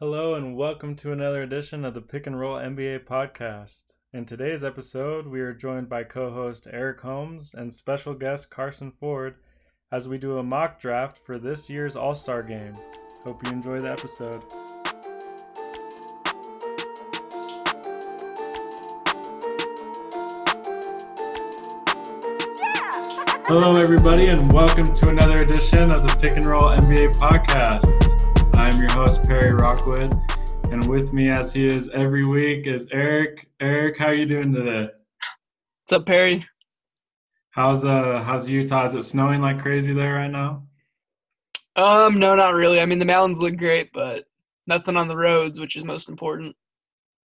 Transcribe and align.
Hello, 0.00 0.34
and 0.34 0.56
welcome 0.56 0.96
to 0.96 1.12
another 1.12 1.40
edition 1.40 1.84
of 1.84 1.94
the 1.94 2.00
Pick 2.00 2.26
and 2.26 2.40
Roll 2.40 2.56
NBA 2.56 3.04
podcast. 3.04 3.92
In 4.12 4.26
today's 4.26 4.64
episode, 4.64 5.28
we 5.28 5.40
are 5.40 5.54
joined 5.54 5.88
by 5.88 6.02
co 6.02 6.32
host 6.32 6.66
Eric 6.68 7.02
Holmes 7.02 7.54
and 7.54 7.72
special 7.72 8.12
guest 8.12 8.50
Carson 8.50 8.90
Ford 8.90 9.36
as 9.92 10.08
we 10.08 10.18
do 10.18 10.36
a 10.36 10.42
mock 10.42 10.80
draft 10.80 11.20
for 11.24 11.38
this 11.38 11.70
year's 11.70 11.94
All 11.94 12.16
Star 12.16 12.42
game. 12.42 12.72
Hope 13.22 13.40
you 13.46 13.52
enjoy 13.52 13.78
the 13.78 13.92
episode. 13.92 14.42
Hello, 23.46 23.76
everybody, 23.76 24.26
and 24.26 24.52
welcome 24.52 24.92
to 24.92 25.10
another 25.10 25.36
edition 25.36 25.92
of 25.92 26.02
the 26.02 26.16
Pick 26.20 26.34
and 26.34 26.46
Roll 26.46 26.62
NBA 26.62 27.16
podcast. 27.20 28.03
I'm 28.56 28.78
your 28.80 28.90
host, 28.90 29.24
Perry 29.24 29.52
Rockwood, 29.52 30.12
and 30.70 30.88
with 30.88 31.12
me, 31.12 31.30
as 31.30 31.52
he 31.52 31.66
is 31.66 31.90
every 31.90 32.24
week, 32.24 32.66
is 32.66 32.88
Eric. 32.92 33.48
Eric, 33.60 33.98
how 33.98 34.10
you 34.10 34.26
doing 34.26 34.52
today? 34.52 34.88
What's 35.82 35.92
up, 35.92 36.06
Perry? 36.06 36.46
How's 37.50 37.84
uh 37.84 38.22
how's 38.24 38.48
Utah? 38.48 38.84
Is 38.84 38.94
it 38.94 39.02
snowing 39.02 39.40
like 39.40 39.60
crazy 39.60 39.92
there 39.92 40.14
right 40.14 40.30
now? 40.30 40.62
Um, 41.76 42.18
no, 42.18 42.34
not 42.34 42.54
really. 42.54 42.80
I 42.80 42.86
mean, 42.86 42.98
the 42.98 43.04
mountains 43.04 43.40
look 43.40 43.56
great, 43.56 43.92
but 43.92 44.24
nothing 44.66 44.96
on 44.96 45.08
the 45.08 45.16
roads, 45.16 45.58
which 45.58 45.76
is 45.76 45.84
most 45.84 46.08
important. 46.08 46.54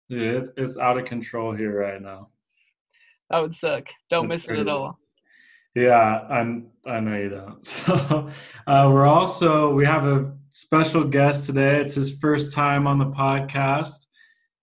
Yeah, 0.09 0.39
it's, 0.39 0.50
it's 0.58 0.78
out 0.78 0.98
of 1.00 1.05
control 1.05 1.53
here 1.53 1.80
right 1.80 2.02
now. 2.02 2.30
That 3.30 3.39
would 3.39 3.55
suck. 3.55 3.88
Don't 4.09 4.28
That's 4.28 4.48
miss 4.48 4.58
it 4.58 4.59
at 4.59 4.67
all. 4.67 5.00
Yeah, 5.76 6.22
I'm, 6.30 6.67
I 6.86 7.00
know 7.02 7.17
you 7.17 7.30
don't. 7.30 7.66
So 7.67 8.30
uh, 8.67 8.89
we're 8.92 9.08
also 9.08 9.73
we 9.73 9.86
have 9.86 10.05
a 10.05 10.31
special 10.55 11.04
guest 11.04 11.45
today. 11.45 11.82
It's 11.82 11.95
his 11.95 12.18
first 12.18 12.54
time 12.54 12.88
on 12.88 12.98
the 12.98 13.08
podcast, 13.08 14.05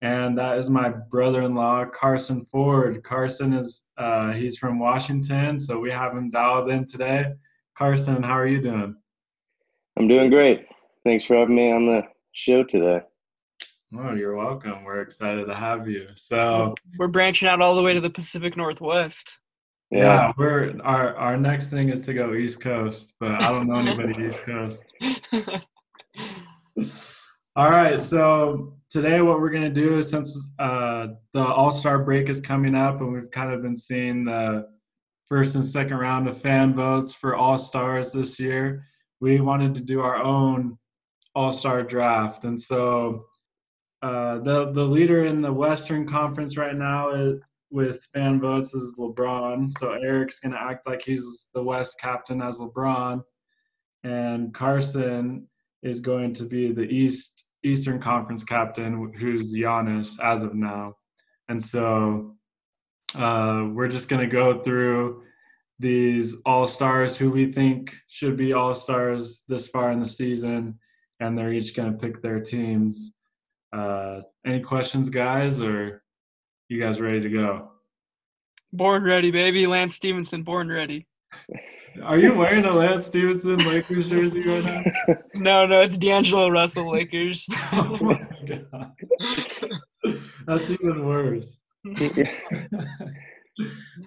and 0.01 0.39
that 0.39 0.57
is 0.57 0.71
my 0.71 0.89
brother-in-law 0.89 1.85
Carson 1.93 2.47
Ford. 2.47 3.05
Carson 3.05 3.53
is 3.53 3.85
uh, 3.99 4.33
he's 4.33 4.57
from 4.57 4.79
Washington, 4.79 5.61
so 5.61 5.79
we 5.79 5.91
have 5.91 6.17
him 6.17 6.31
dialed 6.31 6.71
in 6.71 6.87
today. 6.87 7.35
Carson, 7.77 8.23
how 8.23 8.39
are 8.39 8.47
you 8.47 8.63
doing? 8.63 8.97
I'm 9.99 10.09
doing 10.09 10.31
great. 10.31 10.67
Thanks 11.05 11.27
for 11.27 11.37
having 11.37 11.57
me 11.57 11.71
on 11.71 11.85
the 11.85 12.05
show 12.33 12.65
today. 12.65 13.03
Oh, 13.95 14.15
you're 14.15 14.35
welcome. 14.35 14.81
We're 14.85 15.03
excited 15.03 15.45
to 15.45 15.55
have 15.55 15.87
you. 15.87 16.09
So 16.15 16.75
We're 16.97 17.09
branching 17.09 17.49
out 17.49 17.61
all 17.61 17.77
the 17.77 17.83
way 17.83 17.93
to 17.93 18.01
the 18.01 18.09
Pacific 18.09 18.57
Northwest. 18.57 19.35
yeah, 19.91 20.33
we're 20.39 20.75
our 20.85 21.15
our 21.17 21.37
next 21.37 21.69
thing 21.69 21.91
is 21.91 22.07
to 22.07 22.15
go 22.15 22.33
East 22.33 22.63
Coast, 22.63 23.13
but 23.21 23.33
I 23.43 23.51
don't 23.51 23.69
know 23.69 23.75
anybody 23.75 24.25
East 24.25 24.41
Coast. 24.45 24.87
All 27.55 27.71
right, 27.71 28.01
so 28.01 28.75
today 28.89 29.21
what 29.21 29.41
we're 29.41 29.51
going 29.51 29.63
to 29.63 29.81
do 29.81 29.99
is 29.99 30.09
since 30.09 30.39
uh, 30.59 31.09
the 31.35 31.45
All 31.45 31.71
Star 31.71 31.99
break 31.99 32.31
is 32.31 32.41
coming 32.41 32.75
up 32.75 33.01
and 33.01 33.13
we've 33.13 33.31
kind 33.31 33.53
of 33.53 33.63
been 33.63 33.77
seeing 33.77 34.25
the 34.25 34.69
first 35.29 35.55
and 35.55 35.65
second 35.65 35.99
round 35.99 36.29
of 36.29 36.41
fan 36.41 36.75
votes 36.75 37.13
for 37.13 37.37
All 37.37 37.59
Stars 37.59 38.11
this 38.13 38.39
year, 38.39 38.85
we 39.21 39.41
wanted 39.41 39.75
to 39.75 39.83
do 39.83 40.01
our 40.01 40.17
own 40.17 40.79
All 41.35 41.53
Star 41.53 41.83
draft. 41.83 42.45
And 42.45 42.59
so 42.59 43.27
uh, 44.01 44.39
the, 44.39 44.73
the 44.73 44.85
leader 44.85 45.27
in 45.27 45.43
the 45.43 45.53
Western 45.53 46.07
Conference 46.07 46.57
right 46.57 46.77
now 46.77 47.11
is, 47.11 47.41
with 47.71 48.07
fan 48.15 48.41
votes 48.41 48.75
is 48.75 48.97
LeBron. 48.99 49.73
So 49.73 49.93
Eric's 49.93 50.41
going 50.41 50.53
to 50.53 50.61
act 50.61 50.87
like 50.87 51.03
he's 51.03 51.49
the 51.55 51.63
West 51.63 51.99
captain 51.99 52.43
as 52.43 52.59
LeBron. 52.59 53.23
And 54.05 54.53
Carson 54.53 55.49
is 55.83 56.01
going 56.01 56.33
to 56.35 56.45
be 56.45 56.73
the 56.73 56.83
East 56.83 57.45
Eastern 57.65 58.01
Conference 58.01 58.43
captain, 58.45 59.13
who's 59.19 59.53
Giannis 59.53 60.19
as 60.23 60.43
of 60.43 60.55
now. 60.55 60.97
And 61.49 61.63
so 61.63 62.37
uh, 63.15 63.69
we're 63.73 63.89
just 63.89 64.09
going 64.09 64.23
to 64.23 64.33
go 64.33 64.63
through 64.63 65.23
these 65.79 66.37
all 66.45 66.67
stars 66.67 67.17
who 67.17 67.31
we 67.31 67.53
think 67.53 67.95
should 68.09 68.37
be 68.37 68.53
all 68.53 68.75
stars 68.75 69.43
this 69.49 69.69
far 69.69 69.93
in 69.93 70.01
the 70.01 70.07
season, 70.07 70.79
and 71.21 71.39
they're 71.39 71.53
each 71.53 71.75
going 71.75 71.93
to 71.93 71.99
pick 71.99 72.21
their 72.21 72.41
teams. 72.41 73.15
Uh, 73.73 74.21
any 74.45 74.61
questions, 74.61 75.09
guys, 75.09 75.61
or 75.61 76.03
you 76.69 76.81
guys 76.81 77.01
ready 77.01 77.21
to 77.21 77.29
go? 77.29 77.73
born 78.73 79.05
ready, 79.05 79.31
baby. 79.31 79.67
Lance 79.67 79.95
Stephenson, 79.95 80.43
born 80.43 80.69
ready. 80.69 81.07
Are 82.03 82.19
you 82.19 82.35
wearing 82.35 82.65
a 82.65 82.73
Lance 82.73 83.07
Stephenson 83.07 83.59
Lakers 83.59 84.09
jersey 84.09 84.47
right 84.47 84.65
now? 84.65 84.83
No, 85.35 85.67
no, 85.67 85.81
it's 85.83 85.99
D'Angelo 85.99 86.49
Russell, 86.49 86.91
Lakers. 86.91 87.47
Oh 87.73 87.99
my 88.01 88.27
god, 88.47 88.93
that's 90.47 90.71
even 90.71 91.05
worse. 91.05 91.61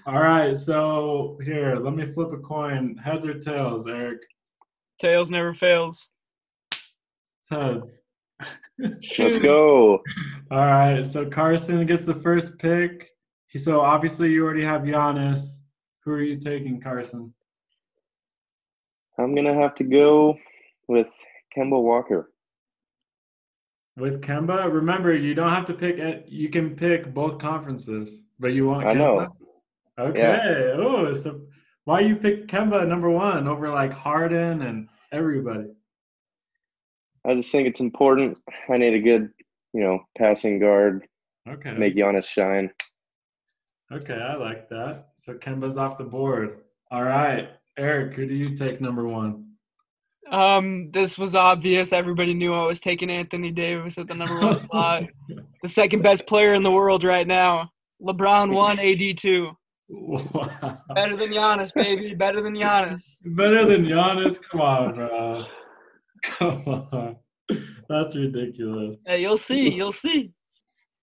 All 0.08 0.20
right, 0.20 0.56
so 0.56 1.38
here, 1.44 1.76
let 1.76 1.94
me 1.96 2.06
flip 2.14 2.32
a 2.34 2.38
coin. 2.38 2.96
Heads 2.98 3.26
or 3.26 3.40
tails, 3.40 3.88
Eric? 3.88 4.20
Tails 5.00 5.30
never 5.30 5.54
fails. 5.54 6.10
It's 6.72 7.50
heads. 7.50 8.02
Let's 9.20 9.40
go. 9.40 10.02
All 10.52 10.66
right, 10.66 11.06
so 11.06 11.26
Carson 11.30 11.86
gets 11.86 12.06
the 12.06 12.16
first 12.16 12.58
pick. 12.58 13.10
So 13.56 13.82
obviously 13.82 14.32
you 14.32 14.44
already 14.44 14.66
have 14.66 14.82
Giannis. 14.82 15.60
Who 16.04 16.12
are 16.12 16.22
you 16.22 16.40
taking, 16.40 16.82
Carson? 16.82 17.34
I'm 19.18 19.34
going 19.34 19.46
to 19.48 19.54
have 19.54 19.76
to 19.76 19.84
go 19.84 20.38
with 20.88 21.08
Kemba 21.56 21.82
Walker. 21.82 22.32
With 23.98 24.22
Kemba? 24.22 24.72
Remember, 24.72 25.14
you 25.16 25.34
don't 25.34 25.50
have 25.52 25.66
to 25.66 25.74
pick. 25.74 25.98
it- 25.98 26.28
You 26.28 26.50
can 26.50 26.76
pick 26.76 27.14
both 27.14 27.40
conferences, 27.40 28.24
but 28.40 28.50
you 28.54 28.66
want. 28.68 28.86
I 28.86 28.94
Kemba? 28.94 28.98
know. 28.98 29.36
Okay. 29.98 30.74
Oh, 30.76 31.14
so 31.14 31.42
why 31.86 32.02
you 32.02 32.18
pick 32.18 32.48
Kemba 32.48 32.86
number 32.88 33.10
one 33.10 33.48
over 33.48 33.70
like 33.70 33.94
Harden 33.94 34.62
and 34.64 34.90
everybody? 35.14 35.70
I 37.26 37.36
just 37.36 37.52
think 37.52 37.68
it's 37.68 37.80
important. 37.80 38.38
I 38.70 38.78
need 38.78 38.94
a 38.94 39.00
good, 39.00 39.32
you 39.74 39.82
know, 39.82 40.00
passing 40.18 40.60
guard, 40.60 41.08
Okay. 41.48 41.72
make 41.78 41.96
Giannis 41.96 42.26
shine. 42.26 42.72
Okay, 43.92 44.20
I 44.20 44.36
like 44.36 44.68
that. 44.70 45.10
So 45.16 45.36
Kemba's 45.36 45.78
off 45.78 45.98
the 45.98 46.04
board. 46.04 46.60
All 46.92 47.04
right, 47.04 47.50
Eric, 47.78 48.16
who 48.16 48.26
do 48.26 48.34
you 48.34 48.56
take 48.56 48.80
number 48.82 49.08
one? 49.08 49.46
Um, 50.32 50.90
this 50.92 51.18
was 51.18 51.36
obvious. 51.36 51.94
Everybody 51.94 52.34
knew 52.34 52.54
I 52.54 52.66
was 52.66 52.80
taking 52.80 53.10
Anthony 53.10 53.52
Davis 53.52 53.98
at 53.98 54.08
the 54.08 54.16
number 54.16 54.40
one 54.40 54.60
slot. 54.60 55.04
The 55.62 55.70
second 55.70 56.04
best 56.04 56.28
player 56.28 56.54
in 56.54 56.62
the 56.62 56.70
world 56.70 57.04
right 57.04 57.26
now. 57.26 57.72
LeBron 58.00 58.54
one, 58.54 58.78
AD 58.78 59.18
two. 59.18 59.50
Wow. 59.90 60.78
Better 60.94 61.16
than 61.16 61.30
Giannis, 61.32 61.74
baby. 61.74 62.14
Better 62.14 62.44
than 62.44 62.54
Giannis. 62.54 63.18
Better 63.36 63.66
than 63.66 63.86
Giannis? 63.86 64.40
Come 64.52 64.62
on, 64.62 64.94
bro. 64.94 65.46
Come 66.24 66.68
on. 66.68 67.16
That's 67.90 68.16
ridiculous. 68.16 68.98
Hey, 69.08 69.22
you'll 69.22 69.40
see. 69.40 69.74
You'll 69.74 69.92
see. 69.92 70.32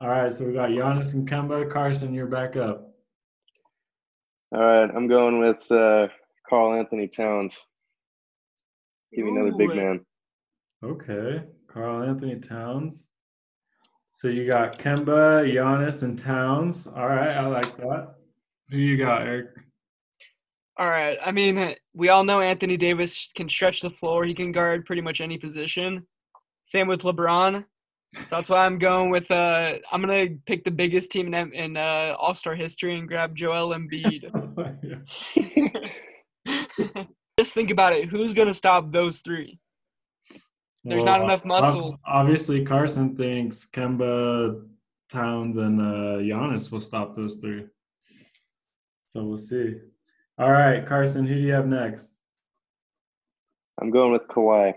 All 0.01 0.09
right, 0.09 0.31
so 0.31 0.47
we 0.47 0.53
got 0.53 0.71
Giannis 0.71 1.15
and 1.15 1.29
Kemba. 1.29 1.69
Carson, 1.71 2.15
you're 2.15 2.27
back 2.27 2.57
up. 2.57 2.89
All 4.55 4.61
right, 4.61 4.91
I'm 4.95 5.09
going 5.09 5.41
with 5.41 5.71
uh, 5.71 6.09
Karl 6.53 6.75
Anthony 6.75 7.09
Towns. 7.09 7.57
Give 9.15 9.25
me 9.25 9.31
another 9.31 9.57
big 9.57 9.71
Ooh, 9.71 9.75
man. 9.75 10.01
Okay, 10.85 11.43
Karl 11.67 12.03
Anthony 12.03 12.39
Towns. 12.41 13.09
So 14.13 14.29
you 14.29 14.51
got 14.51 14.79
Kemba, 14.79 15.51
Giannis, 15.51 16.03
and 16.03 16.19
Towns. 16.19 16.87
All 16.87 17.09
right, 17.09 17.39
I 17.39 17.47
like 17.47 17.75
that. 17.79 18.17
Who 18.69 18.77
you 18.77 18.99
got, 18.99 19.23
Eric? 19.23 19.47
All 20.79 20.91
right. 20.91 21.17
I 21.25 21.33
mean, 21.33 21.75
we 21.95 22.11
all 22.11 22.23
know 22.23 22.43
Anthony 22.43 22.77
Davis 22.77 23.33
can 23.35 23.49
stretch 23.49 23.81
the 23.81 23.89
floor. 23.89 24.27
He 24.27 24.35
can 24.35 24.53
guard 24.53 24.85
pretty 24.85 25.01
much 25.01 25.23
any 25.23 25.39
position. 25.39 26.07
Same 26.65 26.87
with 26.87 27.01
LeBron. 27.01 27.65
So 28.15 28.25
that's 28.29 28.51
why 28.51 28.67
I'm 28.67 28.79
going 28.79 29.09
with. 29.09 29.31
Uh, 29.31 29.77
I'm 29.91 30.03
gonna 30.03 30.27
pick 30.45 30.65
the 30.65 30.71
biggest 30.71 31.13
team 31.13 31.33
in, 31.33 31.55
in 31.55 31.79
uh, 31.79 32.15
All 32.19 32.35
Star 32.35 32.55
history 32.55 32.99
and 32.99 33.09
grab 33.09 33.35
Joel 33.35 33.71
Embiid. 33.71 34.29
Just 37.39 37.53
think 37.55 37.71
about 37.71 37.93
it. 37.93 38.09
Who's 38.09 38.33
gonna 38.33 38.55
stop 38.55 38.93
those 38.93 39.21
three? 39.21 39.59
There's 40.85 41.05
not 41.05 41.23
enough 41.23 41.45
muscle. 41.45 41.99
Obviously, 42.07 42.65
Carson 42.65 43.17
thinks 43.17 43.67
Kemba, 43.73 44.67
Towns, 45.11 45.57
and 45.57 45.81
uh, 45.81 46.19
Giannis 46.21 46.73
will 46.73 46.81
stop 46.81 47.15
those 47.15 47.37
three. 47.37 47.65
So 49.07 49.23
we'll 49.25 49.39
see. 49.39 49.75
All 50.39 50.51
right, 50.51 50.87
Carson, 50.87 51.27
who 51.27 51.35
do 51.35 51.41
you 51.41 51.53
have 51.53 51.67
next? 51.67 52.19
I'm 53.81 53.91
going 53.91 54.13
with 54.13 54.27
Kawhi. 54.29 54.75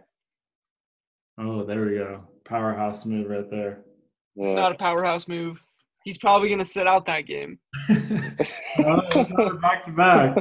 Oh, 1.39 1.63
there 1.63 1.85
we 1.85 1.95
go. 1.95 2.23
Powerhouse 2.45 3.05
move 3.05 3.29
right 3.29 3.49
there. 3.49 3.79
It's 4.35 4.55
not 4.55 4.71
a 4.71 4.75
powerhouse 4.75 5.27
move. 5.27 5.63
He's 6.05 6.19
probably 6.19 6.49
gonna 6.49 6.63
sit 6.63 6.87
out 6.87 7.07
that 7.07 7.21
game. 7.21 7.57
no, 7.89 9.01
it's 9.11 9.61
back 9.61 9.81
to 9.83 9.91
back. 9.91 10.37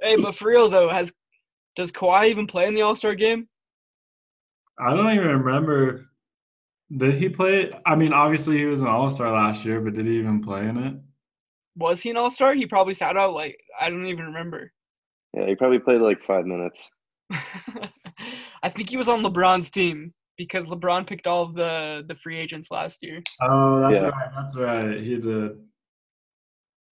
hey, 0.00 0.16
but 0.22 0.36
for 0.36 0.48
real 0.48 0.70
though, 0.70 0.88
has 0.88 1.12
does 1.74 1.90
Kawhi 1.90 2.28
even 2.28 2.46
play 2.46 2.68
in 2.68 2.74
the 2.76 2.82
All 2.82 2.94
Star 2.94 3.16
game? 3.16 3.48
I 4.78 4.94
don't 4.94 5.12
even 5.12 5.40
remember. 5.40 6.06
Did 6.96 7.14
he 7.14 7.28
play? 7.28 7.72
I 7.84 7.96
mean, 7.96 8.12
obviously 8.12 8.58
he 8.58 8.66
was 8.66 8.82
an 8.82 8.88
All 8.88 9.10
Star 9.10 9.32
last 9.32 9.64
year, 9.64 9.80
but 9.80 9.94
did 9.94 10.06
he 10.06 10.18
even 10.20 10.40
play 10.40 10.68
in 10.68 10.76
it? 10.76 10.94
Was 11.76 12.02
he 12.02 12.10
an 12.10 12.16
All 12.16 12.30
Star? 12.30 12.54
He 12.54 12.66
probably 12.66 12.94
sat 12.94 13.16
out. 13.16 13.34
Like 13.34 13.58
I 13.80 13.90
don't 13.90 14.06
even 14.06 14.26
remember. 14.26 14.70
Yeah, 15.34 15.46
he 15.46 15.56
probably 15.56 15.80
played 15.80 16.02
like 16.02 16.22
five 16.22 16.46
minutes. 16.46 16.88
I 18.62 18.70
think 18.70 18.90
he 18.90 18.96
was 18.96 19.08
on 19.08 19.22
LeBron's 19.22 19.72
team 19.72 20.14
because 20.46 20.66
LeBron 20.66 21.06
picked 21.06 21.26
all 21.26 21.42
of 21.44 21.54
the 21.54 22.04
the 22.08 22.14
free 22.16 22.38
agents 22.38 22.70
last 22.70 23.02
year. 23.02 23.22
Oh, 23.42 23.80
that's 23.80 24.00
Yeah. 24.02 24.08
right. 24.08 24.30
That's 24.36 24.56
right. 24.56 25.00
He 25.00 25.16
did. 25.16 25.52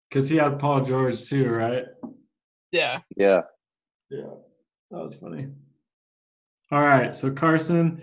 Because 0.10 0.30
he 0.30 0.38
had 0.38 0.60
Paul 0.60 0.82
George 0.86 1.24
too, 1.28 1.50
right? 1.50 1.86
Yeah. 2.72 3.00
Yeah. 3.18 3.42
Yeah, 4.12 4.34
that 4.92 5.00
was 5.02 5.16
funny. 5.16 5.48
All 6.72 6.82
right, 6.82 7.16
so 7.16 7.32
Carson 7.32 8.02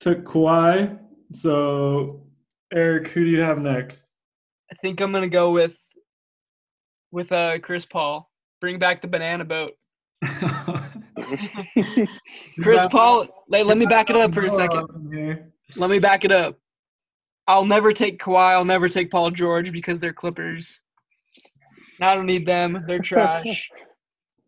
took 0.00 0.24
Kawhi. 0.24 0.98
So 1.32 2.26
Eric, 2.72 3.08
who 3.08 3.24
do 3.24 3.30
you 3.30 3.40
have 3.40 3.58
next? 3.58 4.10
I 4.70 4.74
think 4.76 5.00
I'm 5.00 5.12
gonna 5.12 5.28
go 5.28 5.52
with 5.52 5.76
with 7.12 7.30
uh 7.32 7.58
Chris 7.60 7.84
Paul. 7.86 8.30
Bring 8.60 8.78
back 8.78 9.02
the 9.02 9.08
banana 9.08 9.44
boat. 9.44 9.72
Chris 12.62 12.86
Paul, 12.86 13.44
let, 13.48 13.66
let 13.66 13.78
me 13.78 13.86
back 13.86 14.10
it 14.10 14.16
up 14.16 14.34
for 14.34 14.44
a 14.44 14.50
second. 14.50 15.52
Let 15.76 15.90
me 15.90 15.98
back 15.98 16.24
it 16.24 16.32
up. 16.32 16.58
I'll 17.46 17.66
never 17.66 17.92
take 17.92 18.20
Kawhi. 18.20 18.52
I'll 18.52 18.64
never 18.64 18.88
take 18.88 19.10
Paul 19.10 19.30
George 19.30 19.72
because 19.72 20.00
they're 20.00 20.12
Clippers. 20.12 20.80
I 22.00 22.14
don't 22.14 22.26
need 22.26 22.46
them. 22.46 22.84
They're 22.86 22.98
trash. 23.02 23.68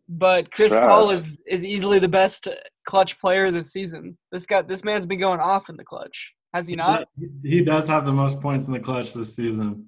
But 0.09 0.51
Chris 0.51 0.73
Paul 0.73 1.11
is 1.11 1.39
is 1.45 1.65
easily 1.65 1.99
the 1.99 2.07
best 2.07 2.47
clutch 2.85 3.19
player 3.19 3.51
this 3.51 3.73
season. 3.73 4.17
This 4.31 4.45
guy, 4.45 4.61
this 4.61 4.83
man's 4.83 5.05
been 5.05 5.19
going 5.19 5.41
off 5.41 5.69
in 5.69 5.75
the 5.75 5.83
clutch. 5.83 6.33
Has 6.53 6.67
he 6.67 6.75
not? 6.75 7.07
He 7.43 7.61
does 7.61 7.87
have 7.87 8.05
the 8.05 8.13
most 8.13 8.39
points 8.39 8.67
in 8.67 8.73
the 8.73 8.79
clutch 8.79 9.13
this 9.13 9.35
season. 9.35 9.85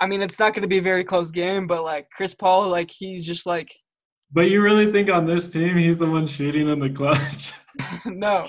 I 0.00 0.06
mean, 0.06 0.20
it's 0.20 0.38
not 0.38 0.52
going 0.52 0.62
to 0.62 0.68
be 0.68 0.78
a 0.78 0.82
very 0.82 1.04
close 1.04 1.30
game, 1.30 1.66
but 1.66 1.82
like 1.82 2.10
Chris 2.10 2.34
Paul, 2.34 2.68
like 2.68 2.90
he's 2.90 3.24
just 3.24 3.46
like 3.46 3.72
But 4.32 4.50
you 4.50 4.62
really 4.62 4.90
think 4.90 5.10
on 5.10 5.26
this 5.26 5.50
team 5.50 5.76
he's 5.76 5.98
the 5.98 6.06
one 6.06 6.26
shooting 6.26 6.68
in 6.68 6.78
the 6.78 6.90
clutch? 6.90 7.52
no. 8.06 8.46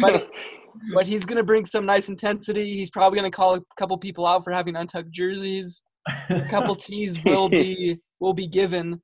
But 0.00 0.28
but 0.94 1.06
he's 1.06 1.24
going 1.24 1.36
to 1.36 1.42
bring 1.42 1.64
some 1.64 1.86
nice 1.86 2.08
intensity. 2.08 2.74
He's 2.74 2.90
probably 2.90 3.18
going 3.18 3.30
to 3.30 3.34
call 3.34 3.54
a 3.54 3.60
couple 3.78 3.96
people 3.98 4.26
out 4.26 4.44
for 4.44 4.52
having 4.52 4.76
untucked 4.76 5.10
jerseys. 5.10 5.82
A 6.28 6.42
couple 6.50 6.74
tees 6.74 7.22
will 7.24 7.48
be 7.48 7.98
will 8.20 8.34
be 8.34 8.46
given, 8.46 9.00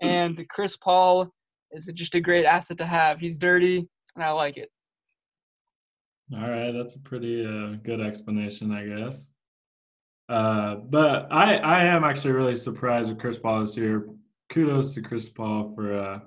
and 0.00 0.44
Chris 0.48 0.76
Paul 0.76 1.30
is 1.72 1.90
just 1.94 2.14
a 2.14 2.20
great 2.20 2.44
asset 2.44 2.78
to 2.78 2.86
have. 2.86 3.18
He's 3.18 3.38
dirty, 3.38 3.86
and 4.14 4.24
I 4.24 4.30
like 4.30 4.56
it. 4.56 4.70
All 6.34 6.48
right, 6.48 6.72
that's 6.72 6.94
a 6.94 7.00
pretty 7.00 7.44
uh, 7.44 7.76
good 7.84 8.00
explanation, 8.00 8.72
I 8.72 8.86
guess. 8.86 9.30
Uh, 10.28 10.76
but 10.76 11.26
I, 11.30 11.56
I 11.56 11.84
am 11.84 12.04
actually 12.04 12.32
really 12.32 12.54
surprised 12.54 13.08
with 13.08 13.18
Chris 13.18 13.38
Paul 13.38 13.60
this 13.60 13.76
year. 13.76 14.08
Kudos 14.50 14.94
to 14.94 15.02
Chris 15.02 15.28
Paul 15.28 15.72
for 15.74 15.98
uh, 15.98 16.20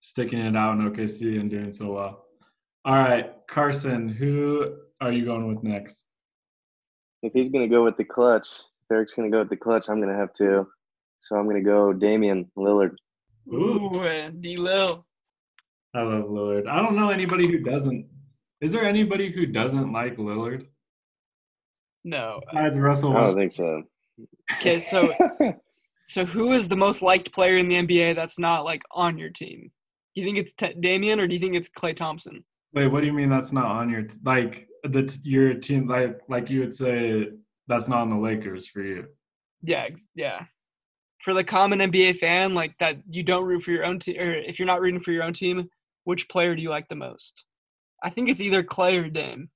sticking 0.00 0.40
it 0.40 0.56
out 0.56 0.78
in 0.78 0.90
OKC 0.90 1.40
and 1.40 1.50
doing 1.50 1.72
so 1.72 1.92
well. 1.92 2.24
All 2.84 2.94
right, 2.94 3.32
Carson, 3.48 4.08
who 4.08 4.76
are 5.00 5.12
you 5.12 5.24
going 5.24 5.52
with 5.52 5.62
next? 5.62 6.06
if 7.22 7.32
he's 7.32 7.50
gonna 7.50 7.68
go 7.68 7.82
with 7.84 7.96
the 7.96 8.04
clutch, 8.04 8.46
if 8.48 8.92
Eric's 8.92 9.14
gonna 9.14 9.30
go 9.30 9.40
with 9.40 9.50
the 9.50 9.56
clutch, 9.56 9.86
I'm 9.88 10.00
gonna 10.00 10.16
have 10.16 10.32
to. 10.34 10.66
So 11.20 11.36
I'm 11.36 11.46
gonna 11.46 11.62
go 11.62 11.92
Damian 11.92 12.50
Lillard. 12.56 12.92
Ooh, 13.52 13.90
D 14.40 14.56
Lil. 14.56 15.04
I 15.94 16.02
love 16.02 16.24
Lillard. 16.26 16.68
I 16.68 16.76
don't 16.80 16.94
know 16.94 17.10
anybody 17.10 17.46
who 17.48 17.58
doesn't. 17.58 18.06
Is 18.60 18.72
there 18.72 18.84
anybody 18.84 19.32
who 19.32 19.46
doesn't 19.46 19.92
like 19.92 20.16
Lillard 20.16 20.66
No. 22.04 22.40
besides 22.52 22.78
Russell 22.78 23.16
I 23.16 23.26
don't 23.26 23.34
think 23.34 23.52
so. 23.52 23.82
Okay, 24.54 24.80
so 24.80 25.12
so 26.08 26.24
who 26.24 26.52
is 26.54 26.68
the 26.68 26.76
most 26.76 27.02
liked 27.02 27.32
player 27.34 27.58
in 27.58 27.68
the 27.68 27.74
NBA 27.74 28.16
that's 28.16 28.38
not 28.38 28.64
like 28.64 28.82
on 28.92 29.18
your 29.18 29.28
team? 29.28 29.70
Do 30.14 30.22
you 30.22 30.26
think 30.26 30.38
it's 30.38 30.54
T- 30.54 30.74
Damian 30.80 31.20
or 31.20 31.28
do 31.28 31.34
you 31.34 31.38
think 31.38 31.54
it's 31.54 31.68
Klay 31.68 31.94
Thompson? 31.94 32.42
Wait, 32.72 32.86
what 32.86 33.00
do 33.00 33.06
you 33.06 33.12
mean 33.12 33.28
that's 33.28 33.52
not 33.52 33.66
on 33.66 33.90
your 33.90 34.02
t- 34.02 34.16
like 34.24 34.66
the 34.84 35.02
t- 35.02 35.20
your 35.22 35.52
team 35.52 35.86
like 35.86 36.18
like 36.30 36.48
you 36.48 36.60
would 36.60 36.72
say 36.72 37.26
that's 37.66 37.88
not 37.88 38.00
on 38.00 38.08
the 38.08 38.16
Lakers 38.16 38.66
for 38.66 38.82
you? 38.82 39.04
Yeah, 39.62 39.88
yeah. 40.14 40.44
For 41.22 41.34
the 41.34 41.44
common 41.44 41.80
NBA 41.80 42.18
fan, 42.18 42.54
like 42.54 42.74
that, 42.78 42.96
you 43.10 43.22
don't 43.22 43.44
root 43.44 43.62
for 43.62 43.72
your 43.72 43.84
own 43.84 43.98
team, 43.98 44.18
or 44.18 44.32
if 44.32 44.58
you're 44.58 44.66
not 44.66 44.80
rooting 44.80 45.02
for 45.02 45.12
your 45.12 45.24
own 45.24 45.34
team, 45.34 45.68
which 46.04 46.26
player 46.30 46.56
do 46.56 46.62
you 46.62 46.70
like 46.70 46.88
the 46.88 46.94
most? 46.94 47.44
I 48.02 48.08
think 48.08 48.30
it's 48.30 48.40
either 48.40 48.62
Klay 48.62 49.04
or 49.04 49.10
Dame. 49.10 49.50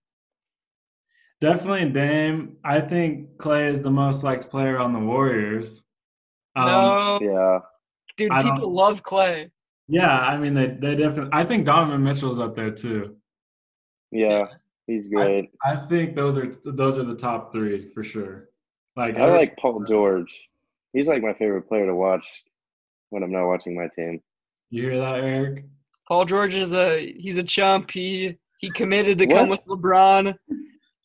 Definitely 1.41 1.89
Dame. 1.91 2.59
I 2.63 2.83
think 2.83 3.39
Klay 3.39 3.71
is 3.71 3.81
the 3.81 3.91
most 3.91 4.23
liked 4.23 4.51
player 4.51 4.79
on 4.79 4.93
the 4.93 4.99
Warriors. 4.99 5.83
Um, 6.55 6.67
no, 6.67 7.19
yeah. 7.23 7.59
dude, 8.17 8.33
I 8.33 8.43
people 8.43 8.73
love 8.73 9.03
Klay. 9.03 9.51
Yeah, 9.89 10.11
I 10.11 10.37
mean 10.37 10.55
they 10.55 10.69
they 10.69 10.95
definitely. 10.95 11.31
I 11.33 11.45
think 11.45 11.67
Donovan 11.67 12.03
Mitchell's 12.03 12.39
up 12.39 12.55
there 12.55 12.71
too. 12.71 13.17
Yeah. 14.11 14.47
He's 14.87 15.09
great. 15.09 15.51
I 15.65 15.77
think 15.89 16.15
those 16.17 16.37
are 16.37 16.53
those 16.65 16.99
are 16.99 17.05
the 17.05 17.17
top 17.17 17.53
three 17.53 17.91
for 17.95 18.03
sure. 18.03 18.49
Like 18.97 19.17
I 19.17 19.27
like 19.27 19.57
Paul 19.57 19.85
George. 19.85 20.31
He's 20.93 21.09
like 21.09 21.23
my 21.23 21.33
favorite 21.35 21.69
player 21.69 21.87
to 21.87 21.95
watch 21.95 22.27
when 23.11 23.23
I'm 23.23 23.33
not 23.33 23.47
watching 23.47 23.77
my 23.77 23.89
team. 23.97 24.21
You 24.71 24.83
hear 24.83 24.99
that, 24.99 25.21
Eric? 25.21 25.65
Paul 26.09 26.25
George 26.25 26.55
is 26.55 26.73
a 26.73 27.15
he's 27.17 27.39
a 27.39 27.43
chump. 27.43 27.91
He 27.91 28.37
he 28.59 28.71
committed 28.71 29.19
to 29.19 29.27
come 29.27 29.49
with 29.49 29.65
LeBron, 29.67 30.35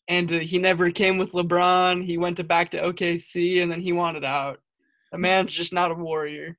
and 0.07 0.33
uh, 0.33 0.39
he 0.39 0.57
never 0.57 0.91
came 0.91 1.17
with 1.17 1.31
LeBron. 1.31 2.03
He 2.03 2.17
went 2.17 2.37
to 2.37 2.43
back 2.43 2.71
to 2.71 2.81
OKC, 2.81 3.61
and 3.61 3.71
then 3.71 3.79
he 3.79 3.93
wanted 3.93 4.25
out. 4.25 4.59
The 5.17 5.21
man's 5.21 5.51
just 5.51 5.73
not 5.73 5.89
a 5.89 5.95
warrior. 5.95 6.55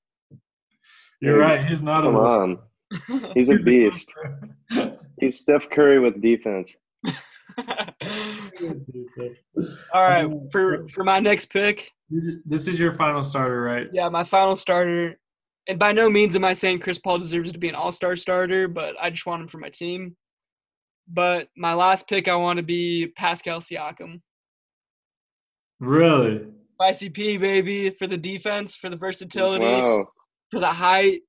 You're 1.21 1.39
right. 1.39 1.65
He's 1.65 1.81
not 1.81 2.03
Come 2.03 2.17
a 2.17 2.19
on. 2.19 2.59
He's 3.37 3.51
a 3.51 3.55
beast. 3.57 4.11
He's 5.21 5.39
Steph 5.39 5.71
Curry 5.71 6.01
with 6.01 6.21
defense. 6.21 6.75
All 9.95 10.03
right, 10.03 10.25
Um, 10.25 10.49
for 10.51 10.89
for 10.89 11.05
my 11.05 11.21
next 11.21 11.51
pick, 11.53 11.93
This 12.11 12.25
is- 12.25 12.43
This 12.45 12.67
is 12.67 12.81
your 12.81 12.95
final 12.95 13.23
starter, 13.23 13.63
right? 13.63 13.87
yeah, 13.93 14.09
my 14.09 14.25
final 14.25 14.57
starter. 14.57 15.21
And 15.69 15.79
by 15.79 15.93
no 15.93 16.11
means 16.11 16.35
am 16.35 16.45
I 16.45 16.53
saying 16.53 16.81
Chris 16.81 16.99
Paul 16.99 17.19
deserves 17.21 17.53
to 17.53 17.59
be 17.59 17.69
an 17.69 17.77
All-Star 17.77 18.17
starter, 18.17 18.67
but 18.67 18.97
I 19.01 19.11
just 19.11 19.25
want 19.27 19.43
him 19.43 19.49
for 19.49 19.59
my 19.59 19.69
team. 19.69 20.17
But 21.07 21.47
my 21.57 21.75
last 21.75 22.09
pick, 22.09 22.27
I 22.27 22.35
want 22.35 22.57
to 22.57 22.63
be 22.65 23.13
Pascal 23.17 23.61
Siakam. 23.61 24.21
Really? 25.79 26.47
ICP 26.81 27.41
baby 27.41 27.91
for 27.91 28.07
the 28.07 28.17
defense, 28.17 28.77
for 28.77 28.89
the 28.89 28.97
versatility, 28.97 29.65
Wow. 29.65 30.09
for 30.51 30.61
the 30.61 30.71
height. 30.73 31.23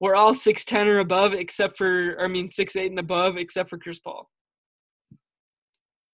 We're 0.00 0.14
all 0.14 0.34
six 0.34 0.64
ten 0.64 0.88
or 0.88 0.98
above, 0.98 1.32
except 1.32 1.76
for 1.78 2.16
I 2.20 2.26
mean 2.28 2.50
six 2.50 2.74
eight 2.76 2.90
and 2.90 2.98
above, 2.98 3.36
except 3.36 3.70
for 3.70 3.78
Chris 3.78 3.98
Paul. 3.98 4.28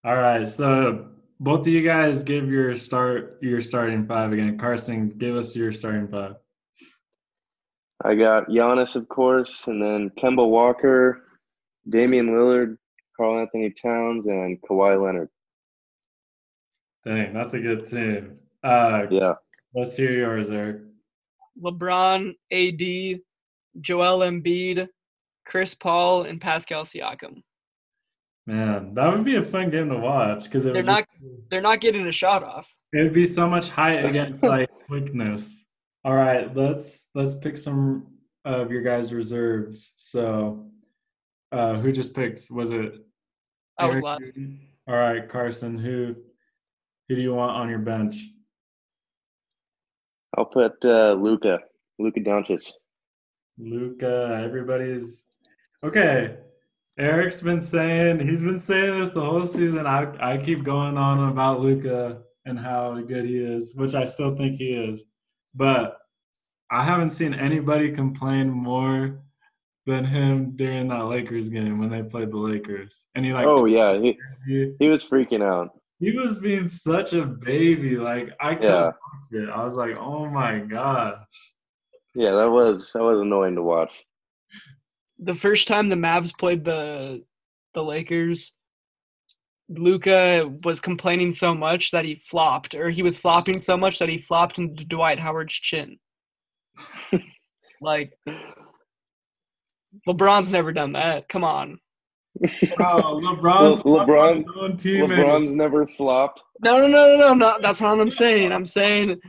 All 0.05 0.17
right. 0.17 0.47
So 0.49 1.09
both 1.41 1.61
of 1.61 1.69
you 1.69 1.83
guys 1.83 2.23
give 2.23 2.51
your 2.51 2.75
start 2.77 3.39
your 3.43 3.61
starting 3.61 4.07
five 4.07 4.33
again. 4.33 4.59
Carson, 4.59 5.11
give 5.11 5.37
us 5.37 5.55
your 5.57 5.73
starting 5.73 6.09
five. 6.09 6.35
I 8.05 8.15
got 8.15 8.49
Giannis, 8.49 8.95
of 8.95 9.09
course, 9.09 9.67
and 9.67 9.83
then 9.83 10.11
Kemba 10.23 10.49
Walker, 10.49 11.25
Damian 11.89 12.29
Lillard, 12.29 12.77
Karl 13.17 13.41
Anthony 13.41 13.71
Towns, 13.71 14.27
and 14.27 14.61
Kawhi 14.63 15.03
Leonard. 15.03 15.29
Dang, 17.05 17.33
that's 17.33 17.55
a 17.55 17.59
good 17.59 17.87
team. 17.87 18.35
Uh, 18.63 19.07
Yeah. 19.11 19.35
let's 19.75 19.97
hear 19.97 20.13
yours, 20.13 20.51
Eric. 20.51 20.83
LeBron, 21.63 22.35
AD, 22.53 23.21
Joel 23.81 24.21
Embiid, 24.21 24.89
Chris 25.47 25.75
Paul, 25.75 26.25
and 26.25 26.41
Pascal 26.41 26.85
Siakam. 26.85 27.43
Man, 28.47 28.95
that 28.95 29.13
would 29.13 29.25
be 29.25 29.37
a 29.37 29.43
fun 29.43 29.71
game 29.71 29.91
to 29.91 29.99
watch 29.99 30.45
because 30.45 30.65
They're 30.65 30.83
not- 30.83 31.07
just- 31.21 31.51
They're 31.51 31.61
not 31.61 31.81
getting 31.81 32.07
a 32.07 32.13
shot 32.13 32.43
off. 32.43 32.73
it 32.93 33.03
would 33.03 33.13
be 33.13 33.27
so 33.27 33.49
much 33.49 33.69
height 33.69 34.05
against 34.05 34.43
like 34.43 34.71
quickness. 34.87 35.55
All 36.05 36.15
right, 36.15 36.55
let's 36.57 37.09
let's 37.15 37.35
pick 37.35 37.57
some 37.59 38.07
of 38.45 38.71
your 38.71 38.81
guys' 38.83 39.13
reserves. 39.13 39.93
So, 39.99 40.71
uh, 41.53 41.75
who 41.81 41.93
just 41.93 42.15
picked? 42.15 42.51
Was 42.51 42.71
it? 42.71 42.95
I 43.79 43.87
was 43.87 43.97
Eric? 43.97 44.05
last. 44.05 44.33
All 44.87 44.95
right, 44.95 45.29
Carson. 45.29 45.77
Who 45.79 46.15
who 47.09 47.15
do 47.17 47.21
you 47.21 47.35
want 47.35 47.53
on 47.57 47.69
your 47.69 47.81
bench? 47.81 48.17
I'll 50.39 50.45
put 50.45 50.85
uh, 50.85 51.15
Luka, 51.15 51.59
Luka 51.99 52.21
Doncic. 52.21 52.71
Luka. 53.59 54.41
Everybody's 54.45 55.27
okay. 55.83 56.37
Eric's 56.97 57.41
been 57.41 57.61
saying 57.61 58.21
he's 58.21 58.43
been 58.43 58.59
saying 58.59 59.01
this 59.01 59.11
the 59.11 59.21
whole 59.21 59.45
season. 59.45 59.85
I 59.85 60.07
I 60.21 60.39
keep 60.39 60.63
going 60.63 60.97
on 60.97 61.31
about 61.31 61.61
Luka 61.61 62.23
and 62.45 62.57
how 62.57 63.01
good 63.01 63.25
he 63.25 63.39
is, 63.39 63.75
which 63.75 63.97
I 63.97 64.05
still 64.05 64.37
think 64.37 64.59
he 64.59 64.75
is. 64.75 65.03
But 65.57 65.99
I 66.71 66.85
haven't 66.85 67.11
seen 67.11 67.35
anybody 67.35 67.91
complain 67.91 68.49
more 68.49 69.21
than 69.87 70.05
him 70.05 70.55
during 70.55 70.87
that 70.89 71.07
Lakers 71.07 71.49
game 71.49 71.81
when 71.81 71.91
they 71.91 72.03
played 72.03 72.31
the 72.31 72.37
Lakers. 72.37 73.05
And 73.17 73.25
he 73.25 73.33
like 73.33 73.47
Oh 73.47 73.65
yeah, 73.65 73.99
he 73.99 74.17
he, 74.47 74.73
he 74.79 74.89
was 74.89 75.05
freaking 75.05 75.43
out. 75.43 75.71
He 76.01 76.13
was 76.13 76.39
being 76.39 76.69
such 76.69 77.13
a 77.13 77.25
baby. 77.25 77.97
Like 77.97 78.31
I 78.41 78.55
couldn't 78.55 78.71
Yeah. 78.71 78.85
watch 78.87 79.33
it. 79.33 79.49
I 79.49 79.65
was 79.65 79.77
like, 79.77 79.97
oh 79.97 80.27
my 80.27 80.59
god. 80.61 81.25
Yeah, 82.15 82.33
that 82.33 82.51
was 82.51 82.91
that 82.93 83.03
was 83.03 83.21
annoying 83.21 83.55
to 83.57 83.63
watch. 83.63 83.93
the 85.19 85.35
first 85.35 85.67
time 85.69 85.89
the 85.89 85.97
Mavs 85.97 86.37
played 86.37 86.65
the 86.65 87.25
the 87.75 87.83
Lakers, 87.83 88.53
Luka 89.69 90.49
was 90.65 90.81
complaining 90.81 91.33
so 91.33 91.55
much 91.55 91.91
that 91.91 92.05
he 92.05 92.23
flopped, 92.31 92.75
or 92.75 92.89
he 92.91 93.03
was 93.03 93.19
flopping 93.19 93.61
so 93.61 93.77
much 93.77 93.99
that 93.99 94.09
he 94.09 94.19
flopped 94.19 94.59
into 94.59 94.85
Dwight 94.85 95.19
Howard's 95.19 95.53
chin. 95.55 95.99
like 97.81 98.13
LeBron's 100.09 100.51
never 100.51 100.73
done 100.73 100.93
that. 100.93 101.29
Come 101.29 101.45
on. 101.45 101.79
Bro, 102.77 103.21
LeBron's 103.21 103.81
LeBron- 103.81 104.37
his 104.39 104.47
own 104.57 104.73
teammate. 104.77 105.19
LeBron's 105.19 105.55
never 105.55 105.87
flopped. 105.87 106.43
No, 106.63 106.81
no, 106.81 106.87
no, 106.87 107.17
no, 107.17 107.17
no, 107.17 107.35
no. 107.35 107.59
That's 107.61 107.81
not 107.81 107.97
what 107.97 108.01
I'm 108.01 108.11
saying. 108.11 108.53
I'm 108.53 108.67
saying. 108.67 109.21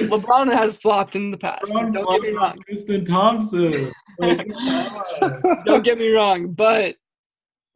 LeBron 0.00 0.52
has 0.52 0.76
flopped 0.76 1.16
in 1.16 1.30
the 1.30 1.36
past. 1.36 1.66
LeBron 1.66 1.94
Don't 1.94 2.10
get 2.10 2.22
me 2.22 2.30
wrong. 2.36 2.58
Tristan 2.66 3.04
Thompson. 3.04 3.92
Like. 4.18 4.46
Don't 5.64 5.82
get 5.82 5.96
me 5.96 6.10
wrong, 6.10 6.52
but 6.52 6.96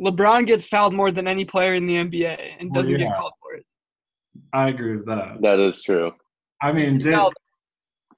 LeBron 0.00 0.46
gets 0.46 0.66
fouled 0.66 0.92
more 0.92 1.10
than 1.10 1.26
any 1.26 1.46
player 1.46 1.74
in 1.74 1.86
the 1.86 1.94
NBA 1.94 2.56
and 2.60 2.70
oh, 2.70 2.74
doesn't 2.74 2.98
yeah. 2.98 3.08
get 3.08 3.16
called 3.16 3.32
for 3.40 3.54
it. 3.54 3.64
I 4.52 4.68
agree 4.68 4.96
with 4.96 5.06
that. 5.06 5.40
That 5.40 5.58
is 5.58 5.80
true. 5.82 6.12
I 6.60 6.72
mean, 6.72 7.00
James, 7.00 7.32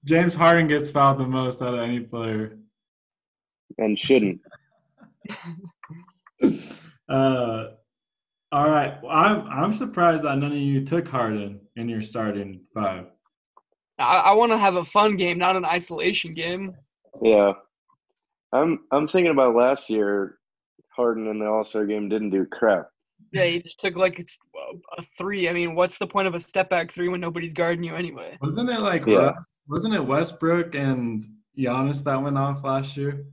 James 0.04 0.34
Harden 0.34 0.66
gets 0.66 0.90
fouled 0.90 1.18
the 1.18 1.26
most 1.26 1.62
out 1.62 1.74
of 1.74 1.80
any 1.80 2.00
player. 2.00 2.58
And 3.78 3.96
shouldn't. 3.96 4.40
Uh, 7.08 7.68
all 8.52 8.68
right. 8.68 9.02
Well, 9.02 9.10
I'm 9.12 9.46
I'm 9.48 9.72
surprised 9.72 10.24
that 10.24 10.36
none 10.36 10.52
of 10.52 10.58
you 10.58 10.84
took 10.84 11.08
Harden 11.08 11.58
in 11.76 11.88
your 11.88 12.02
starting 12.02 12.60
five. 12.74 13.06
I, 13.98 14.16
I 14.16 14.32
want 14.34 14.52
to 14.52 14.58
have 14.58 14.76
a 14.76 14.84
fun 14.84 15.16
game, 15.16 15.38
not 15.38 15.56
an 15.56 15.64
isolation 15.64 16.34
game. 16.34 16.74
Yeah. 17.22 17.52
I'm 18.52 18.80
I'm 18.92 19.08
thinking 19.08 19.32
about 19.32 19.54
last 19.56 19.88
year 19.88 20.38
Harden 20.94 21.28
in 21.28 21.38
the 21.38 21.46
All 21.46 21.64
Star 21.64 21.86
game 21.86 22.10
didn't 22.10 22.28
do 22.28 22.44
crap. 22.44 22.90
Yeah, 23.32 23.44
he 23.44 23.62
just 23.62 23.80
took 23.80 23.96
like 23.96 24.18
it's 24.18 24.36
a 24.98 25.02
three. 25.16 25.48
I 25.48 25.54
mean, 25.54 25.74
what's 25.74 25.96
the 25.96 26.06
point 26.06 26.28
of 26.28 26.34
a 26.34 26.40
step 26.40 26.68
back 26.68 26.92
three 26.92 27.08
when 27.08 27.20
nobody's 27.22 27.54
guarding 27.54 27.84
you 27.84 27.94
anyway? 27.96 28.36
Wasn't 28.42 28.68
it 28.68 28.80
like 28.80 29.06
Yeah. 29.06 29.32
Wes- 29.32 29.46
wasn't 29.66 29.94
it 29.94 30.04
Westbrook 30.04 30.74
and 30.74 31.24
Giannis 31.58 32.04
that 32.04 32.20
went 32.22 32.36
off 32.36 32.62
last 32.64 32.98
year? 32.98 33.24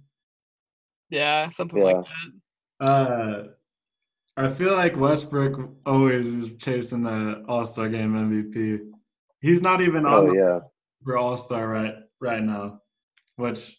Yeah, 1.09 1.49
something 1.49 1.79
Yeah. 1.79 1.83
like 1.85 2.05
that. 2.05 2.31
Uh, 2.89 3.43
I 4.37 4.49
feel 4.53 4.73
like 4.73 4.97
Westbrook 4.97 5.71
always 5.85 6.27
is 6.27 6.49
chasing 6.57 7.03
the 7.03 7.43
All 7.47 7.65
Star 7.65 7.89
Game 7.89 8.13
MVP. 8.13 8.79
He's 9.41 9.61
not 9.61 9.81
even 9.81 10.05
on 10.05 10.13
Oh 10.13 10.27
the 10.27 10.33
yeah. 10.33 10.59
for 11.03 11.17
All 11.17 11.37
Star 11.37 11.67
right 11.67 11.95
right 12.19 12.43
now, 12.43 12.81
which 13.37 13.77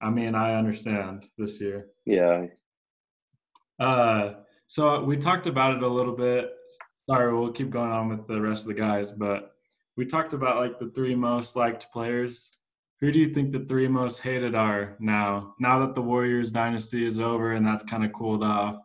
I 0.00 0.10
mean 0.10 0.34
I 0.34 0.54
understand 0.54 1.26
this 1.36 1.60
year. 1.60 1.88
Yeah. 2.06 2.46
Uh, 3.78 4.34
so 4.66 5.02
we 5.04 5.16
talked 5.16 5.46
about 5.46 5.76
it 5.76 5.82
a 5.82 5.88
little 5.88 6.16
bit. 6.16 6.50
Sorry, 7.08 7.36
we'll 7.36 7.52
keep 7.52 7.70
going 7.70 7.90
on 7.90 8.08
with 8.08 8.26
the 8.26 8.40
rest 8.40 8.62
of 8.62 8.68
the 8.68 8.74
guys, 8.74 9.10
but 9.10 9.52
we 9.96 10.06
talked 10.06 10.32
about 10.32 10.56
like 10.56 10.78
the 10.78 10.90
three 10.94 11.14
most 11.14 11.56
liked 11.56 11.90
players. 11.92 12.56
Who 13.00 13.10
do 13.10 13.18
you 13.18 13.32
think 13.32 13.50
the 13.50 13.60
three 13.60 13.88
most 13.88 14.18
hated 14.18 14.54
are 14.54 14.96
now? 15.00 15.54
Now 15.58 15.78
that 15.80 15.94
the 15.94 16.02
Warriors 16.02 16.52
dynasty 16.52 17.06
is 17.06 17.18
over 17.18 17.52
and 17.52 17.66
that's 17.66 17.82
kind 17.82 18.04
of 18.04 18.12
cooled 18.12 18.44
off, 18.44 18.76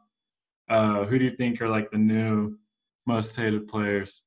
uh, 0.70 1.04
who 1.06 1.20
do 1.20 1.26
you 1.26 1.36
think 1.36 1.62
are 1.62 1.70
like 1.70 1.92
the 1.92 1.98
new 1.98 2.58
most 3.06 3.36
hated 3.36 3.68
players? 3.68 4.22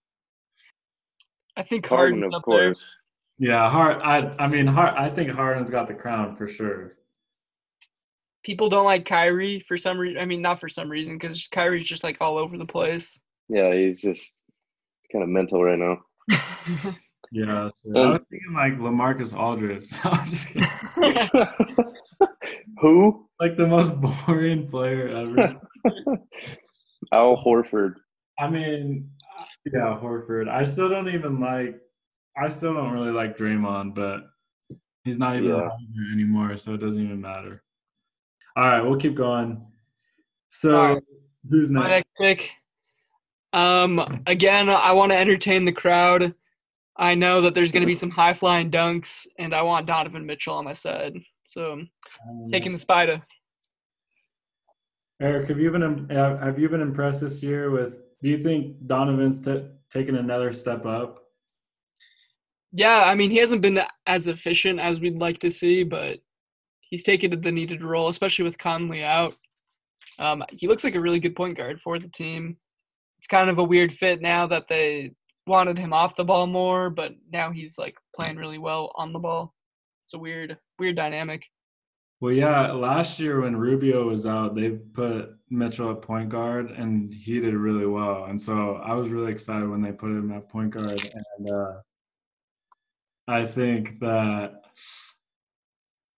I 1.57 1.63
think 1.63 1.87
Harden 1.87 2.21
Harden's 2.21 2.35
of 2.35 2.39
up 2.39 2.45
there. 2.47 2.75
course. 2.75 2.85
Yeah, 3.39 3.69
Hard. 3.71 4.03
I 4.03 4.35
I 4.39 4.47
mean, 4.47 4.67
Hard. 4.67 4.95
I 4.95 5.09
think 5.09 5.31
Harden's 5.31 5.71
got 5.71 5.89
the 5.89 5.95
crown 5.95 6.37
for 6.37 6.49
sure. 6.49 6.97
People 8.45 8.69
don't 8.69 8.85
like 8.85 9.05
Kyrie 9.05 9.61
for 9.67 9.77
some 9.77 9.99
reason. 9.99 10.21
I 10.21 10.25
mean, 10.25 10.43
not 10.43 10.61
for 10.61 10.69
some 10.69 10.91
reason, 10.91 11.19
because 11.19 11.49
Kyrie's 11.49 11.89
just 11.89 12.05
like 12.05 12.19
all 12.21 12.37
over 12.37 12.57
the 12.57 12.67
place. 12.67 13.19
Yeah, 13.49 13.73
he's 13.75 14.01
just 14.01 14.35
kind 15.11 15.23
of 15.23 15.29
mental 15.29 15.63
right 15.65 15.79
now. 15.79 15.99
Yeah, 17.33 17.71
I 17.95 18.07
was 18.07 18.21
thinking 18.31 18.55
like 18.55 18.79
LaMarcus 18.79 19.37
Aldridge. 19.39 19.89
I'm 20.05 20.27
just 20.27 20.49
kidding. 20.49 20.69
Who? 22.81 23.27
like 23.41 23.57
the 23.57 23.67
most 23.67 23.95
boring 24.27 24.67
player 24.67 25.09
ever. 25.09 25.61
Al 27.13 27.37
Horford. 27.45 27.95
I 28.39 28.49
mean, 28.51 29.11
yeah, 29.73 29.99
Horford. 30.03 30.49
I 30.49 30.65
still 30.65 30.89
don't 30.89 31.09
even 31.09 31.41
like. 31.41 31.81
I 32.37 32.49
still 32.49 32.75
don't 32.75 32.93
really 32.93 33.11
like 33.11 33.37
Draymond, 33.37 33.95
but 33.95 34.23
he's 35.05 35.19
not 35.19 35.37
even 35.37 35.49
Yeah. 35.51 35.69
here 35.95 36.13
anymore, 36.13 36.57
so 36.57 36.75
it 36.75 36.79
doesn't 36.79 37.03
even 37.03 37.21
matter. 37.21 37.63
All 38.57 38.65
right, 38.65 38.81
we'll 38.81 38.99
keep 38.99 39.15
going. 39.15 39.65
So, 40.51 40.77
All 40.77 40.95
right. 40.95 41.03
who's 41.51 41.71
My 41.71 41.89
next? 41.89 42.07
next 42.21 42.41
pick. 42.43 42.51
Um, 43.53 44.23
again, 44.27 44.69
I 44.69 44.93
want 44.93 45.11
to 45.11 45.17
entertain 45.19 45.65
the 45.65 45.73
crowd. 45.73 46.35
I 46.99 47.15
know 47.15 47.41
that 47.41 47.55
there's 47.55 47.71
going 47.71 47.83
to 47.83 47.87
be 47.87 47.95
some 47.95 48.11
high 48.11 48.35
flying 48.35 48.71
dunks, 48.71 49.27
and 49.39 49.55
I 49.55 49.63
want 49.63 49.87
Donovan 49.87 50.27
Mitchell 50.27 50.55
on 50.55 50.65
my 50.65 50.73
side. 50.73 51.17
So 51.47 51.83
taking 52.51 52.73
the 52.73 52.79
Spider. 52.79 53.23
Eric, 55.21 55.49
have 55.49 55.59
you 55.59 55.71
been 55.71 56.09
have 56.11 56.41
have 56.41 56.59
you 56.59 56.69
been 56.69 56.81
impressed 56.81 57.21
this 57.21 57.43
year 57.43 57.71
with? 57.71 57.99
Do 58.23 58.29
you 58.29 58.39
think 58.39 58.87
Donovan's 58.87 59.41
t- 59.41 59.67
taken 59.91 60.17
another 60.17 60.53
step 60.53 60.85
up? 60.87 61.25
Yeah, 62.73 63.05
I 63.05 63.15
mean 63.15 63.31
he 63.31 63.39
hasn't 63.39 63.63
been 63.63 63.81
as 64.07 64.27
efficient 64.27 64.79
as 64.79 65.01
we'd 65.01 65.19
like 65.19 65.39
to 65.41 65.51
see, 65.51 65.85
but 65.85 66.19
he's 66.81 67.05
taken 67.05 67.41
the 67.41 67.53
needed 67.53 67.83
role, 67.83 68.09
especially 68.09 68.45
with 68.45 68.59
Conley 68.59 69.03
out. 69.03 69.37
Um, 70.19 70.45
he 70.51 70.69
looks 70.69 70.85
like 70.85 70.95
a 70.95 71.01
really 71.01 71.21
good 71.21 71.37
point 71.37 71.57
guard 71.57 71.81
for 71.81 71.99
the 71.99 72.09
team. 72.09 72.57
It's 73.19 73.27
kind 73.27 73.51
of 73.51 73.59
a 73.59 73.65
weird 73.65 73.93
fit 73.93 74.21
now 74.21 74.47
that 74.49 74.69
they 74.69 75.13
wanted 75.49 75.79
him 75.79 75.93
off 75.93 76.17
the 76.17 76.25
ball 76.25 76.47
more, 76.47 76.91
but 76.91 77.13
now 77.33 77.51
he's 77.51 77.79
like 77.79 77.97
playing 78.15 78.37
really 78.37 78.59
well 78.59 78.93
on 78.95 79.13
the 79.13 79.19
ball. 79.19 79.55
It's 80.07 80.15
a 80.15 80.19
weird, 80.19 80.57
weird 80.79 80.97
dynamic. 80.97 81.45
Well, 82.21 82.33
yeah, 82.33 82.73
last 82.73 83.19
year 83.19 83.41
when 83.41 83.57
Rubio 83.57 84.09
was 84.09 84.27
out, 84.27 84.55
they 84.55 84.71
put 84.71 85.37
Mitchell 85.51 85.93
at 85.93 86.03
point 86.03 86.29
guard, 86.29 86.71
and 86.71 87.15
he 87.15 87.39
did 87.39 87.55
really 87.55 87.87
well. 87.87 88.25
And 88.25 88.41
so 88.41 88.75
I 88.75 88.95
was 88.95 89.11
really 89.11 89.31
excited 89.31 89.69
when 89.69 89.83
they 89.83 89.93
put 89.93 90.11
him 90.11 90.33
at 90.33 90.49
point 90.49 90.71
guard. 90.71 91.01
And 91.37 91.51
uh, 91.51 91.73
I 93.29 93.47
think 93.47 94.01
that 94.01 94.63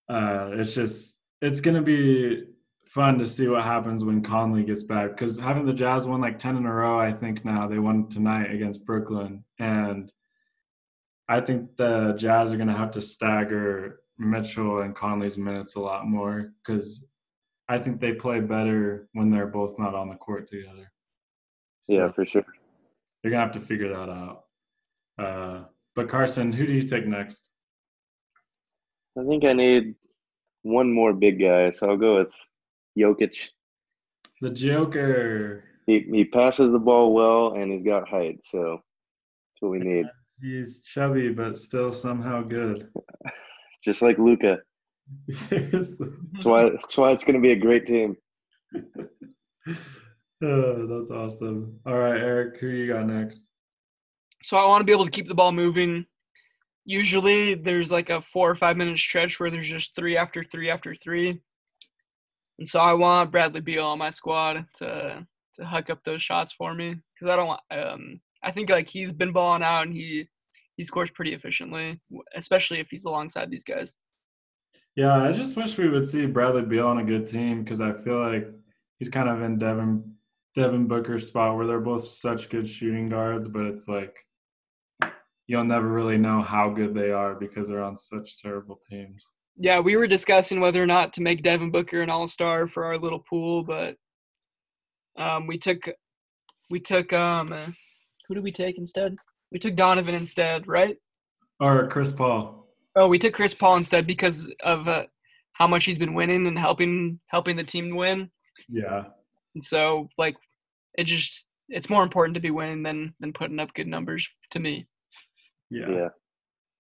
uh, 0.08 0.50
it's 0.52 0.74
just 0.74 1.16
it's 1.42 1.60
gonna 1.60 1.82
be 1.82 2.44
fun 2.90 3.18
to 3.18 3.24
see 3.26 3.46
what 3.46 3.62
happens 3.62 4.04
when 4.04 4.20
Conley 4.22 4.64
gets 4.64 4.82
back. 4.82 5.10
Because 5.10 5.38
having 5.38 5.64
the 5.64 5.72
Jazz 5.72 6.06
won 6.08 6.20
like 6.20 6.38
ten 6.38 6.56
in 6.56 6.66
a 6.66 6.72
row, 6.72 6.98
I 6.98 7.12
think 7.12 7.44
now 7.44 7.68
they 7.68 7.78
won 7.78 8.08
tonight 8.08 8.52
against 8.52 8.84
Brooklyn, 8.84 9.44
and 9.58 10.12
I 11.28 11.40
think 11.40 11.76
the 11.76 12.14
Jazz 12.14 12.52
are 12.52 12.56
gonna 12.56 12.76
have 12.76 12.90
to 12.92 13.00
stagger 13.00 14.00
Mitchell 14.18 14.80
and 14.80 14.94
Conley's 14.94 15.38
minutes 15.38 15.76
a 15.76 15.80
lot 15.80 16.06
more 16.06 16.52
because 16.64 17.04
I 17.68 17.78
think 17.78 18.00
they 18.00 18.12
play 18.12 18.40
better 18.40 19.08
when 19.12 19.30
they're 19.30 19.46
both 19.46 19.78
not 19.78 19.94
on 19.94 20.08
the 20.08 20.16
court 20.16 20.48
together. 20.48 20.90
So 21.82 21.92
Yeah, 21.94 22.10
for 22.12 22.26
sure. 22.26 22.44
they're 23.22 23.30
gonna 23.30 23.44
have 23.44 23.54
to 23.54 23.60
figure 23.60 23.88
that 23.90 24.08
out. 24.10 24.44
Uh, 25.16 25.64
but 25.94 26.08
Carson, 26.08 26.52
who 26.52 26.66
do 26.66 26.72
you 26.72 26.86
take 26.88 27.06
next? 27.06 27.50
I 29.16 29.24
think 29.24 29.44
I 29.44 29.52
need 29.52 29.94
one 30.62 30.92
more 30.92 31.12
big 31.12 31.38
guy, 31.40 31.70
so 31.70 31.90
I'll 31.90 31.96
go 31.96 32.18
with 32.18 32.32
Jokic. 33.00 33.48
The 34.40 34.50
Joker. 34.50 35.64
He 35.86 36.06
he 36.12 36.24
passes 36.24 36.72
the 36.72 36.78
ball 36.78 37.12
well 37.12 37.54
and 37.54 37.72
he's 37.72 37.82
got 37.82 38.08
height, 38.08 38.40
so 38.44 38.80
that's 38.80 39.60
what 39.60 39.72
we 39.72 39.78
need. 39.80 40.06
He's 40.40 40.80
chubby 40.80 41.30
but 41.30 41.56
still 41.56 41.92
somehow 41.92 42.42
good. 42.42 42.88
Just 43.84 44.02
like 44.02 44.18
Luka. 44.18 44.58
Seriously. 45.30 46.08
That's 46.32 46.44
why 46.44 46.70
that's 46.70 46.96
why 46.96 47.10
it's 47.12 47.24
gonna 47.24 47.40
be 47.40 47.52
a 47.52 47.56
great 47.56 47.86
team. 47.86 48.16
oh, 50.42 50.86
that's 50.86 51.10
awesome. 51.10 51.78
All 51.86 51.98
right, 51.98 52.20
Eric, 52.20 52.60
who 52.60 52.68
you 52.68 52.92
got 52.92 53.06
next? 53.06 53.46
So 54.42 54.56
I 54.56 54.66
want 54.66 54.80
to 54.80 54.84
be 54.84 54.92
able 54.92 55.04
to 55.04 55.10
keep 55.10 55.28
the 55.28 55.34
ball 55.34 55.52
moving. 55.52 56.06
Usually 56.84 57.54
there's 57.54 57.90
like 57.90 58.10
a 58.10 58.22
four 58.22 58.50
or 58.50 58.56
five 58.56 58.76
minute 58.76 58.98
stretch 58.98 59.38
where 59.38 59.50
there's 59.50 59.68
just 59.68 59.94
three 59.94 60.16
after 60.16 60.44
three 60.44 60.70
after 60.70 60.94
three. 60.94 61.40
And 62.60 62.68
so 62.68 62.78
I 62.78 62.92
want 62.92 63.32
Bradley 63.32 63.62
Beal 63.62 63.86
on 63.86 63.98
my 63.98 64.10
squad 64.10 64.66
to 64.76 65.26
to 65.54 65.66
hook 65.66 65.90
up 65.90 66.04
those 66.04 66.22
shots 66.22 66.52
for 66.52 66.74
me 66.74 66.94
because 67.14 67.32
I 67.32 67.36
don't 67.36 67.48
want. 67.48 67.60
Um, 67.70 68.20
I 68.44 68.52
think 68.52 68.70
like 68.70 68.88
he's 68.88 69.12
been 69.12 69.32
balling 69.32 69.62
out 69.62 69.86
and 69.86 69.94
he 69.94 70.28
he 70.76 70.84
scores 70.84 71.10
pretty 71.10 71.34
efficiently, 71.34 71.98
especially 72.36 72.78
if 72.78 72.88
he's 72.90 73.06
alongside 73.06 73.50
these 73.50 73.64
guys. 73.64 73.94
Yeah, 74.94 75.22
I 75.22 75.32
just 75.32 75.56
wish 75.56 75.78
we 75.78 75.88
would 75.88 76.06
see 76.06 76.26
Bradley 76.26 76.62
Beal 76.62 76.86
on 76.86 76.98
a 76.98 77.04
good 77.04 77.26
team 77.26 77.64
because 77.64 77.80
I 77.80 77.92
feel 77.92 78.20
like 78.20 78.48
he's 78.98 79.08
kind 79.08 79.28
of 79.28 79.42
in 79.42 79.58
Devin 79.58 80.14
Devin 80.54 80.86
Booker's 80.86 81.26
spot 81.28 81.56
where 81.56 81.66
they're 81.66 81.80
both 81.80 82.04
such 82.04 82.50
good 82.50 82.68
shooting 82.68 83.08
guards, 83.08 83.48
but 83.48 83.64
it's 83.64 83.88
like 83.88 84.14
you'll 85.46 85.64
never 85.64 85.88
really 85.88 86.18
know 86.18 86.42
how 86.42 86.68
good 86.68 86.94
they 86.94 87.10
are 87.10 87.34
because 87.34 87.68
they're 87.68 87.82
on 87.82 87.96
such 87.96 88.40
terrible 88.42 88.78
teams. 88.86 89.30
Yeah, 89.62 89.78
we 89.78 89.96
were 89.96 90.06
discussing 90.06 90.58
whether 90.58 90.82
or 90.82 90.86
not 90.86 91.12
to 91.12 91.22
make 91.22 91.42
Devin 91.42 91.70
Booker 91.70 92.00
an 92.00 92.08
All 92.08 92.26
Star 92.26 92.66
for 92.66 92.86
our 92.86 92.96
little 92.96 93.22
pool, 93.28 93.62
but 93.62 93.94
um, 95.18 95.46
we 95.46 95.58
took 95.58 95.86
we 96.70 96.80
took 96.80 97.12
um 97.12 97.52
uh, 97.52 97.66
who 98.26 98.34
did 98.34 98.42
we 98.42 98.52
take 98.52 98.78
instead? 98.78 99.16
We 99.52 99.58
took 99.58 99.76
Donovan 99.76 100.14
instead, 100.14 100.66
right? 100.66 100.96
Or 101.60 101.86
Chris 101.88 102.10
Paul. 102.10 102.68
Oh, 102.96 103.06
we 103.06 103.18
took 103.18 103.34
Chris 103.34 103.52
Paul 103.52 103.76
instead 103.76 104.06
because 104.06 104.50
of 104.64 104.88
uh, 104.88 105.04
how 105.52 105.66
much 105.66 105.84
he's 105.84 105.98
been 105.98 106.14
winning 106.14 106.46
and 106.46 106.58
helping 106.58 107.20
helping 107.26 107.56
the 107.56 107.64
team 107.64 107.94
win. 107.94 108.30
Yeah. 108.66 109.04
And 109.54 109.62
so, 109.62 110.08
like, 110.16 110.36
it 110.94 111.04
just 111.04 111.44
it's 111.68 111.90
more 111.90 112.02
important 112.02 112.34
to 112.34 112.40
be 112.40 112.50
winning 112.50 112.82
than 112.82 113.12
than 113.20 113.34
putting 113.34 113.58
up 113.58 113.74
good 113.74 113.88
numbers 113.88 114.26
to 114.52 114.58
me. 114.58 114.86
Yeah. 115.70 115.90
Yeah. 115.90 116.08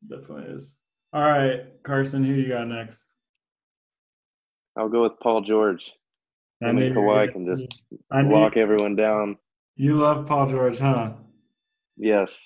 Definitely 0.08 0.54
is. 0.54 0.78
All 1.12 1.22
right, 1.22 1.62
Carson, 1.82 2.24
who 2.24 2.34
you 2.34 2.48
got 2.48 2.68
next? 2.68 3.12
I'll 4.76 4.88
go 4.88 5.02
with 5.02 5.18
Paul 5.20 5.40
George. 5.40 5.82
I 6.62 6.66
mean, 6.66 6.76
knew 6.76 6.86
you 6.88 6.94
were 6.94 7.26
Kawhi 7.26 7.32
can 7.32 7.46
just 7.46 7.82
I 8.12 8.22
knew 8.22 8.50
everyone 8.54 8.94
down. 8.94 9.36
you 9.76 9.96
love 9.96 10.26
Paul 10.26 10.46
George, 10.48 10.78
huh? 10.78 11.12
Yes. 11.96 12.38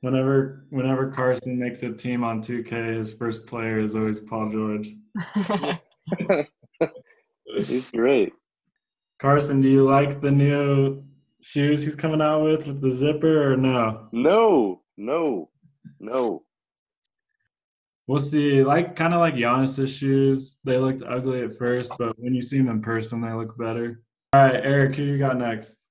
Whenever 0.00 0.64
whenever 0.70 1.10
Carson 1.10 1.58
makes 1.58 1.82
a 1.82 1.92
team 1.92 2.24
on 2.24 2.40
2K, 2.40 2.96
his 2.96 3.12
first 3.12 3.46
player 3.46 3.80
is 3.80 3.94
always 3.94 4.20
Paul 4.20 4.50
George. 4.50 4.94
He's 7.56 7.90
great. 7.90 8.32
Carson, 9.20 9.60
do 9.60 9.68
you 9.68 9.84
like 9.84 10.20
the 10.20 10.30
new 10.30 11.02
shoes 11.42 11.82
he's 11.82 11.96
coming 11.96 12.22
out 12.22 12.44
with 12.44 12.66
with 12.66 12.80
the 12.80 12.90
zipper 12.90 13.52
or 13.52 13.56
no? 13.56 14.08
No, 14.12 14.82
no, 14.96 15.50
no. 15.98 16.44
We'll 18.08 18.18
see. 18.18 18.64
Like 18.64 18.96
kind 18.96 19.14
of 19.14 19.20
like 19.20 19.34
Giannis's 19.34 19.94
shoes. 19.94 20.58
They 20.64 20.78
looked 20.78 21.02
ugly 21.02 21.42
at 21.42 21.56
first, 21.56 21.92
but 21.98 22.18
when 22.18 22.34
you 22.34 22.42
see 22.42 22.58
them 22.58 22.68
in 22.68 22.82
person, 22.82 23.20
they 23.20 23.32
look 23.32 23.56
better. 23.56 24.02
All 24.32 24.42
right, 24.42 24.56
Eric, 24.56 24.96
who 24.96 25.04
you 25.04 25.18
got 25.18 25.36
next? 25.36 25.84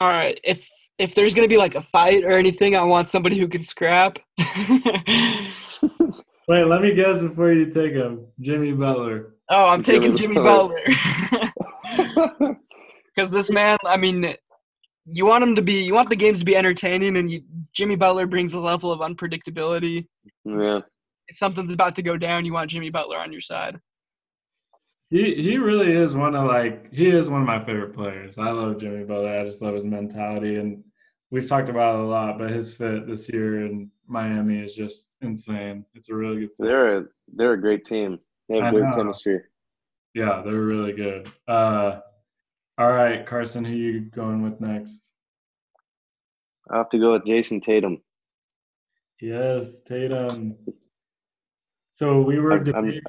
All 0.00 0.08
right, 0.08 0.38
if 0.44 0.68
if 0.98 1.14
there's 1.14 1.32
gonna 1.32 1.48
be 1.48 1.56
like 1.56 1.76
a 1.76 1.82
fight 1.82 2.24
or 2.24 2.32
anything, 2.32 2.76
I 2.76 2.82
want 2.82 3.08
somebody 3.08 3.38
who 3.38 3.48
can 3.48 3.62
scrap. 3.62 4.18
Wait, 4.38 5.48
let 6.66 6.82
me 6.82 6.94
guess 6.94 7.20
before 7.20 7.52
you 7.52 7.70
take 7.70 7.92
him. 7.92 8.26
Jimmy 8.40 8.72
Butler. 8.72 9.36
oh, 9.48 9.66
I'm 9.66 9.82
taking 9.82 10.16
Jimmy 10.16 10.34
Jimmy 10.34 10.46
Butler. 10.46 10.80
Butler 12.16 12.58
because 13.14 13.30
this 13.30 13.50
man. 13.50 13.78
I 13.84 13.96
mean, 13.96 14.34
you 15.06 15.26
want 15.26 15.44
him 15.44 15.54
to 15.54 15.62
be, 15.62 15.84
you 15.84 15.94
want 15.94 16.08
the 16.08 16.16
games 16.16 16.40
to 16.40 16.44
be 16.44 16.56
entertaining, 16.56 17.16
and 17.16 17.30
you, 17.30 17.42
Jimmy 17.72 17.96
Butler 17.96 18.26
brings 18.26 18.54
a 18.54 18.60
level 18.60 18.90
of 18.90 19.00
unpredictability. 19.00 20.06
yeah. 20.44 20.80
If 21.28 21.38
something's 21.38 21.72
about 21.72 21.96
to 21.96 22.02
go 22.02 22.16
down, 22.16 22.44
you 22.44 22.52
want 22.52 22.70
Jimmy 22.70 22.90
Butler 22.90 23.18
on 23.18 23.32
your 23.32 23.40
side. 23.40 23.78
He 25.10 25.34
he 25.34 25.58
really 25.58 25.92
is 25.92 26.14
one 26.14 26.34
of 26.34 26.46
like 26.46 26.90
he 26.92 27.10
is 27.10 27.28
one 27.28 27.42
of 27.42 27.46
my 27.46 27.62
favorite 27.64 27.94
players. 27.94 28.38
I 28.38 28.50
love 28.50 28.80
Jimmy 28.80 29.04
Butler. 29.04 29.38
I 29.40 29.44
just 29.44 29.60
love 29.60 29.74
his 29.74 29.84
mentality 29.84 30.56
and 30.56 30.82
we've 31.30 31.48
talked 31.48 31.68
about 31.68 31.96
it 31.96 32.00
a 32.00 32.04
lot, 32.04 32.38
but 32.38 32.50
his 32.50 32.72
fit 32.72 33.06
this 33.06 33.28
year 33.28 33.66
in 33.66 33.90
Miami 34.06 34.60
is 34.60 34.74
just 34.74 35.12
insane. 35.20 35.84
It's 35.94 36.08
a 36.08 36.14
really 36.14 36.40
good 36.40 36.50
fit. 36.56 36.66
They're 36.66 36.98
a 36.98 37.04
they're 37.34 37.52
a 37.52 37.60
great 37.60 37.84
team. 37.84 38.20
They 38.48 38.60
I 38.60 38.66
have 38.66 38.74
great 38.74 38.84
know. 38.84 38.96
chemistry. 38.96 39.40
Yeah, 40.14 40.42
they're 40.44 40.54
really 40.54 40.92
good. 40.92 41.30
Uh 41.46 42.00
all 42.78 42.90
right, 42.90 43.26
Carson, 43.26 43.66
who 43.66 43.72
you 43.74 44.00
going 44.00 44.42
with 44.42 44.60
next? 44.60 45.10
I 46.70 46.78
have 46.78 46.88
to 46.90 46.98
go 46.98 47.12
with 47.12 47.24
Jayson 47.24 47.60
Tatum. 47.60 48.00
Yes, 49.20 49.82
Tatum. 49.82 50.56
So 51.92 52.22
we 52.22 52.38
were 52.40 52.52
I'm- 52.52 52.74
I'm- 52.74 53.00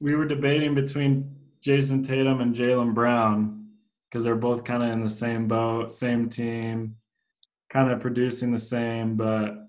we 0.00 0.14
were 0.16 0.26
debating 0.26 0.74
between 0.74 1.34
Jayson 1.60 2.02
Tatum 2.02 2.40
and 2.40 2.54
Jaylen 2.54 2.94
Brown 2.94 3.68
because 4.08 4.24
they're 4.24 4.34
both 4.34 4.64
kind 4.64 4.82
of 4.82 4.90
in 4.90 5.02
the 5.04 5.10
same 5.10 5.46
boat, 5.46 5.92
same 5.92 6.28
team, 6.28 6.96
kind 7.70 7.90
of 7.90 8.00
producing 8.00 8.50
the 8.50 8.58
same. 8.58 9.16
But 9.16 9.66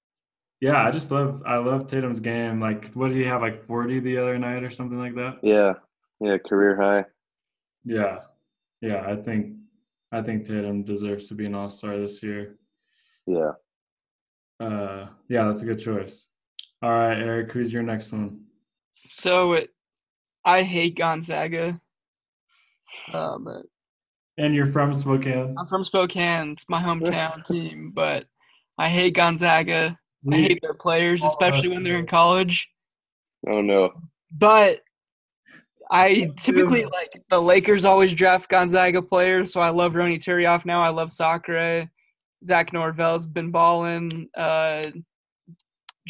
yeah, 0.62 0.84
I 0.86 0.92
just 0.92 1.12
love 1.12 1.44
I 1.46 1.58
love 1.58 1.88
Tatum's 1.88 2.20
game. 2.20 2.60
Like, 2.60 2.92
what 2.94 3.10
did 3.10 3.18
he 3.18 3.24
have? 3.26 3.42
Like 3.42 3.66
forty 3.66 4.00
the 4.00 4.18
other 4.18 4.38
night 4.40 4.64
or 4.64 4.70
something 4.70 4.98
like 4.98 5.16
that? 5.16 5.40
Yeah. 5.44 5.74
Yeah, 6.22 6.38
career 6.38 6.76
high. 6.78 7.06
Yeah, 7.84 8.22
yeah. 8.82 9.06
I 9.06 9.18
think 9.18 9.58
I 10.12 10.22
think 10.22 10.46
Tatum 10.46 10.84
deserves 10.84 11.28
to 11.28 11.36
be 11.36 11.46
an 11.46 11.56
All 11.56 11.70
Star 11.70 11.98
this 11.98 12.24
year. 12.24 12.58
Yeah. 13.28 13.52
Uh, 14.60 15.08
yeah, 15.28 15.46
that's 15.46 15.62
a 15.62 15.66
good 15.66 15.80
choice. 15.80 16.28
All 16.82 16.90
right, 16.90 17.18
Eric, 17.18 17.52
who's 17.52 17.74
your 17.74 17.84
next 17.84 18.12
one? 18.14 18.45
So 19.10 19.54
it, 19.54 19.70
I 20.44 20.64
hate 20.64 20.96
Gonzaga. 20.96 21.80
Um, 23.14 23.64
And 24.38 24.54
you're 24.56 24.68
from 24.68 24.94
Spokane. 24.94 25.56
I'm 25.58 25.68
from 25.68 25.84
Spokane. 25.84 26.52
It's 26.52 26.66
my 26.70 26.82
hometown 26.82 27.46
team, 27.48 27.92
but 27.94 28.26
I 28.78 28.90
hate 28.90 29.16
Gonzaga. 29.16 29.98
I 30.32 30.36
hate 30.38 30.60
their 30.62 30.74
players, 30.74 31.24
especially 31.24 31.70
when 31.70 31.84
they're 31.84 32.00
in 32.00 32.08
college. 32.08 32.68
Oh 33.48 33.62
no. 33.62 33.92
But 34.32 34.82
I 35.92 36.32
typically 36.38 36.86
like 36.86 37.22
the 37.30 37.40
Lakers 37.40 37.86
always 37.86 38.12
draft 38.12 38.50
Gonzaga 38.50 39.04
players, 39.04 39.54
so 39.54 39.62
I 39.62 39.70
love 39.70 39.94
Ronny 39.94 40.18
Turiaf 40.18 40.66
now. 40.66 40.82
I 40.82 40.90
love 40.90 41.12
Sacre. 41.12 41.88
Zach 42.44 42.74
Norvell's 42.74 43.28
been 43.28 43.52
balling. 43.52 44.30
Uh, 44.36 44.84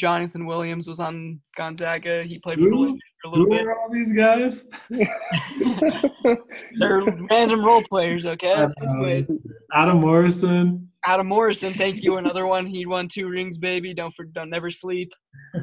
Johnathan 0.02 0.46
Williams 0.46 0.88
was 0.88 1.00
on 1.00 1.40
Gonzaga. 1.56 2.24
He 2.24 2.40
played 2.40 2.58
for 2.60 2.66
the 2.66 2.70
Who? 2.70 2.86
Lakers 2.86 3.02
for 3.22 3.28
a 3.28 3.32
little 3.32 3.46
Who 3.46 3.52
bit. 3.52 3.66
are 3.66 3.80
all 3.80 3.92
these 3.92 4.12
guys? 4.12 4.66
They're 6.80 7.02
random 7.32 7.64
role 7.66 7.82
players, 7.90 8.26
okay? 8.26 8.54
Uh, 8.54 8.70
Anyways, 8.82 9.32
Adam 9.74 10.00
Morrison. 10.02 10.90
Adam 11.06 11.28
Morrison, 11.28 11.74
thank 11.74 12.04
you. 12.04 12.18
Another 12.18 12.46
one. 12.48 12.66
He 12.66 12.86
won 12.86 13.08
two 13.08 13.28
rings, 13.30 13.58
baby. 13.58 13.94
Don't 13.94 14.14
for, 14.16 14.26
don't 14.26 14.50
never 14.50 14.70
sleep. 14.72 15.12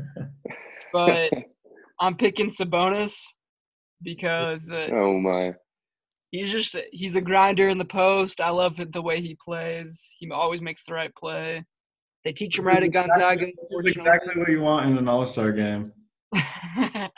But 0.93 1.31
I'm 2.01 2.17
picking 2.17 2.51
Sabonis 2.51 3.15
because 4.03 4.71
uh, 4.71 4.89
oh 4.93 5.19
my. 5.19 5.55
he's 6.31 6.51
just 6.51 6.77
he's 6.91 7.15
a 7.15 7.21
grinder 7.23 7.71
in 7.71 7.79
the 7.79 7.85
post. 7.87 8.43
I 8.43 8.51
love 8.51 8.79
it, 8.79 8.93
the 8.93 9.01
way 9.01 9.23
he 9.23 9.35
plays. 9.43 10.15
He 10.19 10.31
always 10.31 10.61
makes 10.61 10.85
the 10.85 10.93
right 10.93 11.15
play. 11.15 11.65
They 12.25 12.33
teach 12.33 12.59
him 12.59 12.67
right 12.67 12.83
at 12.83 12.93
Gonzaga. 12.93 13.47
This 13.47 13.87
is 13.87 13.87
exactly 13.87 14.35
what 14.37 14.49
you 14.49 14.61
want 14.61 14.91
in 14.91 14.99
an 14.99 15.09
All 15.09 15.27
Star 15.27 15.53
game. 15.53 15.85
I 16.35 17.11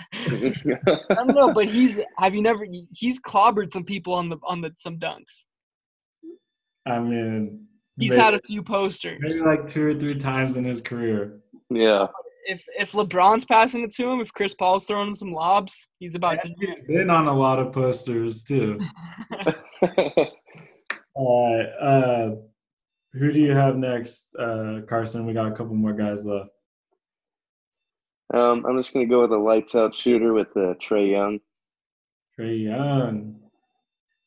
don't 1.11 1.35
know, 1.35 1.53
but 1.53 1.67
he's 1.67 2.01
have 2.19 2.35
you 2.35 2.43
never 2.43 2.67
he's 2.93 3.21
clobbered 3.21 3.71
some 3.71 3.85
people 3.85 4.15
on 4.15 4.29
the 4.29 4.39
on 4.45 4.61
the 4.61 4.73
some 4.77 4.99
dunks. 4.99 5.47
I 6.87 6.99
mean, 6.99 7.67
He's 7.99 8.11
maybe, 8.11 8.23
had 8.23 8.35
a 8.35 8.41
few 8.43 8.63
posters. 8.63 9.21
maybe 9.23 9.41
like 9.41 9.67
two 9.67 9.87
or 9.87 9.95
three 9.95 10.19
times 10.19 10.57
in 10.57 10.65
his 10.65 10.81
career. 10.81 11.41
yeah. 11.71 12.07
If 12.47 12.63
if 12.79 12.93
LeBron's 12.93 13.47
passing 13.47 13.85
it 13.85 13.91
to 13.93 14.07
him, 14.07 14.21
if 14.21 14.31
Chris 14.33 14.53
Paul's 14.53 14.85
throwing 14.85 15.09
him 15.09 15.15
some 15.15 15.33
lobs, 15.33 15.87
he's 15.99 16.15
about 16.15 16.43
to 16.43 16.49
And 16.49 16.57
he's 16.59 16.81
been 16.81 17.09
on 17.09 17.27
a 17.27 17.33
lot 17.33 17.59
of 17.59 17.73
posters 17.73 18.43
too. 18.43 18.79
All 21.15 21.57
right. 21.57 21.67
Uh, 21.81 22.35
who 23.19 23.33
do 23.33 23.41
you 23.41 23.53
have 23.53 23.77
next, 23.77 24.35
uh, 24.37 24.81
Carson? 24.89 25.27
We 25.27 25.33
got 25.33 25.47
a 25.47 25.53
couple 25.55 25.75
more 25.75 25.93
guys 25.95 26.27
left. 26.27 26.51
um, 28.33 28.65
I'm 28.67 28.77
just 28.77 28.93
gonna 28.93 29.07
go 29.07 29.23
with 29.23 29.33
a 29.33 29.37
lights 29.37 29.75
out 29.75 29.95
shooter 29.95 30.33
with 30.33 30.49
uh, 30.57 30.75
Trae 30.87 31.11
Young. 31.11 31.39
Trae 32.39 32.65
Young. 32.65 33.37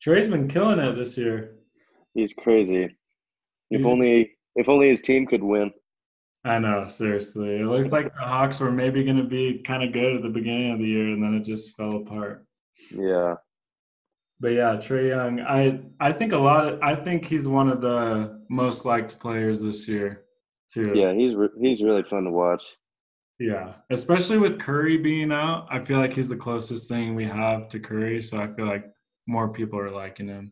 Trae's 0.01 0.29
been 0.29 0.47
killing 0.47 0.79
it 0.79 0.93
this 0.95 1.17
year. 1.17 1.55
He's 2.13 2.33
crazy. 2.33 2.83
If 2.83 2.91
He's- 3.81 3.85
only 3.85 4.37
if 4.55 4.69
only 4.69 4.89
his 4.89 5.01
team 5.01 5.27
could 5.27 5.43
win. 5.43 5.71
I 6.45 6.59
know, 6.59 6.85
seriously. 6.85 7.57
It 7.59 7.65
looked 7.65 7.91
like 7.91 8.13
the 8.13 8.21
Hawks 8.21 8.59
were 8.61 8.71
maybe 8.71 9.03
going 9.03 9.17
to 9.17 9.23
be 9.23 9.61
kind 9.63 9.83
of 9.83 9.91
good 9.91 10.15
at 10.15 10.21
the 10.23 10.29
beginning 10.29 10.71
of 10.71 10.79
the 10.79 10.85
year, 10.85 11.09
and 11.09 11.21
then 11.21 11.33
it 11.33 11.41
just 11.43 11.75
fell 11.75 11.93
apart. 11.97 12.45
Yeah. 12.89 13.35
But 14.39 14.49
yeah, 14.49 14.75
Trae 14.75 15.09
Young, 15.09 15.39
I 15.41 15.79
I 15.99 16.11
think 16.13 16.31
a 16.33 16.37
lot 16.37 16.67
of 16.67 16.79
I 16.81 16.95
think 16.95 17.25
he's 17.25 17.47
one 17.47 17.69
of 17.69 17.81
the 17.81 18.39
most 18.49 18.85
liked 18.85 19.19
players 19.19 19.61
this 19.61 19.87
year 19.87 20.25
too. 20.71 20.91
Yeah, 20.95 21.13
he's 21.13 21.33
re- 21.35 21.49
he's 21.59 21.81
really 21.81 22.03
fun 22.03 22.25
to 22.25 22.31
watch. 22.31 22.63
Yeah, 23.39 23.73
especially 23.91 24.37
with 24.39 24.59
Curry 24.59 24.97
being 24.97 25.31
out, 25.31 25.67
I 25.69 25.83
feel 25.83 25.99
like 25.99 26.13
he's 26.13 26.29
the 26.29 26.35
closest 26.37 26.87
thing 26.89 27.13
we 27.15 27.25
have 27.25 27.69
to 27.69 27.79
Curry, 27.79 28.21
so 28.21 28.39
I 28.39 28.47
feel 28.53 28.65
like 28.65 28.85
more 29.27 29.49
people 29.49 29.77
are 29.79 29.91
liking 29.91 30.27
him. 30.27 30.51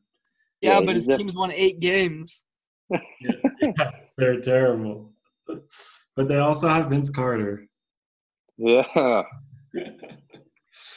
Yeah, 0.62 0.80
Yeah, 0.80 0.86
but 0.86 0.96
his 0.96 1.08
def- 1.08 1.18
team's 1.18 1.36
won 1.36 1.52
eight 1.52 1.80
games. 1.80 2.44
Yeah, 2.92 3.92
they're 4.18 4.40
terrible. 4.40 5.14
But 6.16 6.28
they 6.28 6.38
also 6.38 6.68
have 6.70 6.90
Vince 6.90 7.10
Carter. 7.10 7.68
Yeah. 8.58 9.24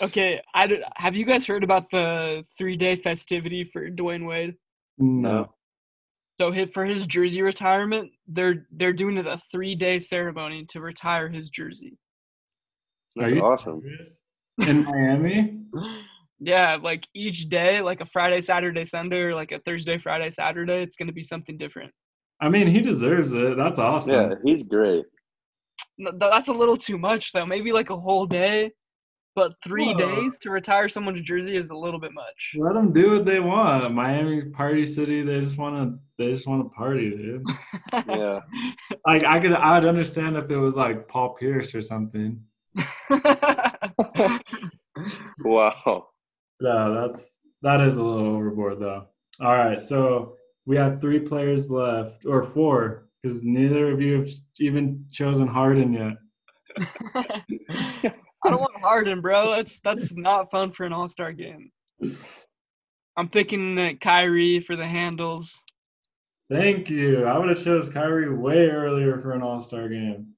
Okay, 0.00 0.40
I 0.54 0.66
d- 0.66 0.82
have 0.96 1.16
you 1.16 1.24
guys 1.24 1.46
heard 1.46 1.64
about 1.64 1.90
the 1.90 2.44
three 2.56 2.76
day 2.76 2.96
festivity 2.96 3.64
for 3.64 3.90
Dwyane 3.90 4.26
Wade? 4.26 4.54
No. 4.98 5.52
So 6.40 6.52
his, 6.52 6.68
for 6.72 6.84
his 6.84 7.06
jersey 7.06 7.42
retirement, 7.42 8.10
they're 8.28 8.66
they're 8.70 8.92
doing 8.92 9.16
it 9.16 9.26
a 9.26 9.40
three 9.50 9.74
day 9.74 9.98
ceremony 9.98 10.64
to 10.66 10.80
retire 10.80 11.28
his 11.28 11.50
jersey. 11.50 11.98
That's 13.16 13.32
Are 13.32 13.34
you 13.36 13.42
awesome. 13.42 13.80
serious? 13.82 14.18
In 14.66 14.84
Miami? 14.84 15.60
Yeah, 16.40 16.76
like 16.80 17.04
each 17.14 17.48
day, 17.48 17.80
like 17.80 18.00
a 18.00 18.06
Friday, 18.06 18.40
Saturday, 18.40 18.84
Sunday, 18.84 19.18
or 19.22 19.34
like 19.34 19.50
a 19.50 19.58
Thursday, 19.58 19.98
Friday, 19.98 20.30
Saturday, 20.30 20.82
it's 20.84 20.94
gonna 20.94 21.10
be 21.10 21.24
something 21.24 21.56
different. 21.56 21.90
I 22.40 22.48
mean, 22.48 22.68
he 22.68 22.80
deserves 22.80 23.32
it. 23.32 23.56
That's 23.56 23.80
awesome. 23.80 24.14
Yeah, 24.14 24.34
he's 24.44 24.68
great. 24.68 25.04
No, 25.98 26.12
That's 26.16 26.46
a 26.46 26.52
little 26.52 26.76
too 26.76 26.96
much 26.96 27.32
though. 27.32 27.44
Maybe 27.44 27.72
like 27.72 27.90
a 27.90 27.98
whole 27.98 28.24
day, 28.24 28.70
but 29.38 29.54
three 29.62 29.94
Whoa. 29.94 30.16
days 30.16 30.36
to 30.38 30.50
retire 30.50 30.88
someone's 30.88 31.20
jersey 31.20 31.56
is 31.56 31.70
a 31.70 31.76
little 31.76 32.00
bit 32.00 32.12
much. 32.12 32.54
Let 32.56 32.74
them 32.74 32.92
do 32.92 33.12
what 33.12 33.24
they 33.24 33.38
want. 33.38 33.94
Miami 33.94 34.42
party 34.42 34.84
city. 34.84 35.22
They 35.22 35.40
just 35.40 35.56
want 35.56 35.76
to. 35.76 35.98
They 36.18 36.32
just 36.32 36.48
want 36.48 36.64
to 36.64 36.70
party, 36.70 37.10
dude. 37.10 37.46
Yeah. 37.92 38.40
Like 39.06 39.24
I 39.24 39.38
could. 39.40 39.52
I'd 39.52 39.84
understand 39.86 40.36
if 40.36 40.50
it 40.50 40.56
was 40.58 40.74
like 40.74 41.06
Paul 41.08 41.34
Pierce 41.38 41.74
or 41.74 41.82
something. 41.82 42.42
Wow. 45.44 46.08
No, 46.60 47.08
that's 47.08 47.24
that 47.62 47.80
is 47.80 47.96
a 47.96 48.02
little 48.02 48.34
overboard 48.34 48.80
though. 48.80 49.06
All 49.40 49.56
right, 49.56 49.80
so 49.80 50.34
we 50.66 50.76
have 50.76 51.00
three 51.00 51.20
players 51.20 51.70
left, 51.70 52.26
or 52.26 52.42
four, 52.42 53.08
because 53.22 53.44
neither 53.44 53.92
of 53.92 54.00
you 54.00 54.20
have 54.20 54.28
even 54.58 55.06
chosen 55.12 55.46
Harden 55.46 55.92
yet. 55.92 56.16
I 58.44 58.50
don't 58.50 58.60
want 58.60 58.80
Harden, 58.80 59.20
bro. 59.20 59.50
That's 59.56 59.80
that's 59.80 60.12
not 60.14 60.50
fun 60.50 60.70
for 60.70 60.84
an 60.84 60.92
All 60.92 61.08
Star 61.08 61.32
game. 61.32 61.70
I'm 63.16 63.28
picking 63.28 63.78
uh, 63.78 63.90
Kyrie 64.00 64.60
for 64.60 64.76
the 64.76 64.86
handles. 64.86 65.58
Thank 66.50 66.88
you. 66.88 67.24
I 67.24 67.36
would 67.36 67.48
have 67.48 67.62
chose 67.62 67.90
Kyrie 67.90 68.34
way 68.34 68.68
earlier 68.68 69.18
for 69.18 69.32
an 69.32 69.42
All 69.42 69.60
Star 69.60 69.88
game. 69.88 70.34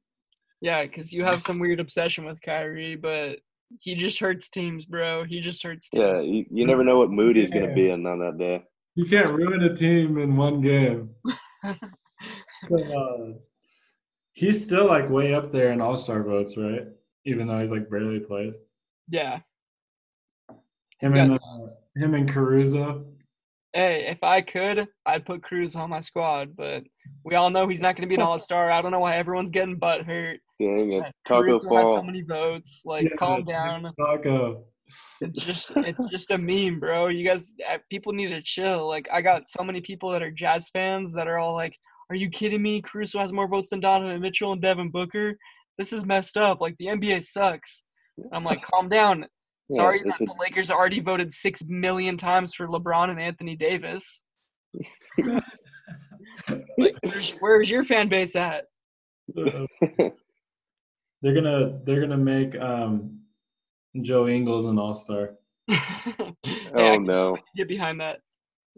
Yeah, 0.61 0.85
because 0.85 1.13
you 1.13 1.25
have 1.25 1.43
some 1.43 1.59
weird 1.59 1.81
obsession 1.81 2.25
with 2.25 2.41
Kyrie, 2.43 2.97
but 2.97 3.39
he 3.79 3.95
just 3.95 4.19
hurts 4.19 4.49
teams, 4.49 4.85
bro. 4.85 5.25
He 5.25 5.41
just 5.41 5.63
hurts 5.63 5.89
teams. 5.89 6.03
Yeah, 6.03 6.21
you, 6.21 6.45
you 6.51 6.67
never 6.67 6.85
know 6.85 6.99
what 6.99 7.11
mood 7.11 7.37
he's 7.37 7.51
gonna 7.51 7.75
be 7.75 7.91
in 7.91 8.07
on 8.07 8.19
that 8.21 8.39
day. 8.39 8.63
You 8.95 9.07
can't 9.07 9.31
ruin 9.31 9.63
a 9.63 9.75
team 9.75 10.19
in 10.19 10.37
one 10.37 10.61
game. 10.61 11.09
Come 11.65 11.79
on. 12.73 13.39
He's 14.33 14.63
still 14.63 14.87
like 14.87 15.09
way 15.09 15.35
up 15.35 15.53
there 15.53 15.73
in 15.73 15.81
All 15.81 15.97
Star 15.97 16.23
votes, 16.23 16.57
right? 16.57 16.87
Even 17.27 17.47
though 17.47 17.61
he's 17.61 17.71
like 17.71 17.91
barely 17.91 18.21
played. 18.21 18.55
Yeah. 19.09 19.41
Him 21.01 21.15
and 21.15 21.33
uh, 21.33 21.69
him 21.97 22.15
and 22.15 22.29
Caruso. 22.29 23.05
Hey, 23.73 24.07
if 24.09 24.23
I 24.23 24.41
could, 24.41 24.89
I'd 25.07 25.25
put 25.25 25.43
Cruz 25.43 25.77
on 25.77 25.91
my 25.91 26.01
squad, 26.01 26.57
but 26.57 26.83
we 27.25 27.37
all 27.37 27.51
know 27.51 27.69
he's 27.69 27.81
not 27.81 27.95
going 27.95 28.03
to 28.03 28.09
be 28.09 28.17
an 28.17 28.23
All 28.27 28.39
Star. 28.39 28.71
I 28.71 28.83
don't 28.83 28.91
know 28.91 28.99
why 29.01 29.17
everyone's 29.17 29.51
getting 29.51 29.77
butt 29.77 30.03
hurt. 30.05 30.41
Dang 30.61 30.93
it. 30.93 31.05
Taco 31.27 31.43
Caruso 31.43 31.75
has 31.77 31.87
so 31.89 32.03
many 32.03 32.23
votes. 32.23 32.83
Like, 32.85 33.05
Yeah, 33.05 33.17
calm 33.19 33.45
down. 33.45 33.93
Taco. 33.99 34.65
It's 35.21 35.45
just 35.45 35.73
it's 35.77 36.11
just 36.11 36.33
a 36.33 36.39
meme, 36.39 36.81
bro. 36.81 37.09
You 37.09 37.27
guys, 37.27 37.55
uh, 37.71 37.79
people 37.91 38.13
need 38.13 38.29
to 38.29 38.43
chill. 38.43 38.89
Like, 38.89 39.09
I 39.13 39.23
got 39.23 39.49
so 39.49 39.63
many 39.63 39.81
people 39.81 40.11
that 40.11 40.23
are 40.23 40.33
Jazz 40.33 40.69
fans 40.71 41.13
that 41.13 41.29
are 41.29 41.39
all 41.39 41.55
like, 41.55 41.77
"Are 42.11 42.17
you 42.17 42.29
kidding 42.29 42.61
me? 42.61 42.83
Caruso 42.83 43.21
has 43.21 43.33
more 43.33 43.47
votes 43.47 43.71
than 43.71 43.79
Donovan 43.79 44.21
Mitchell 44.21 44.53
and 44.53 44.61
Devin 44.61 44.91
Booker. 44.91 45.39
This 45.79 45.93
is 45.93 46.05
messed 46.05 46.37
up. 46.37 46.61
Like, 46.61 46.77
the 46.79 46.87
NBA 46.87 47.25
sucks." 47.25 47.85
I'm 48.33 48.45
like, 48.45 48.63
calm 48.63 48.89
down. 48.89 49.25
Yeah, 49.71 49.77
Sorry 49.77 50.03
that 50.05 50.21
a- 50.21 50.25
the 50.25 50.35
Lakers 50.39 50.71
already 50.71 51.01
voted 51.01 51.33
six 51.33 51.63
million 51.67 52.17
times 52.17 52.55
for 52.55 52.67
LeBron 52.69 53.11
and 53.11 53.21
Anthony 53.21 53.57
Davis. 53.57 54.23
Like, 56.79 56.95
where's, 57.03 57.31
where's 57.41 57.71
your 57.71 57.85
fan 57.85 58.09
base 58.09 58.35
at? 58.35 58.65
they're 59.37 60.13
gonna 61.23 61.79
they're 61.85 62.01
gonna 62.01 62.17
make 62.17 62.57
um 62.57 63.21
Joe 64.03 64.27
Ingles 64.29 64.65
an 64.65 64.79
all 64.79 64.95
star. 64.95 65.35
yeah, 65.69 66.33
oh 66.75 66.93
I 66.95 66.97
no. 66.97 67.37
get 67.57 67.69
behind 67.69 68.01
that. 68.01 68.21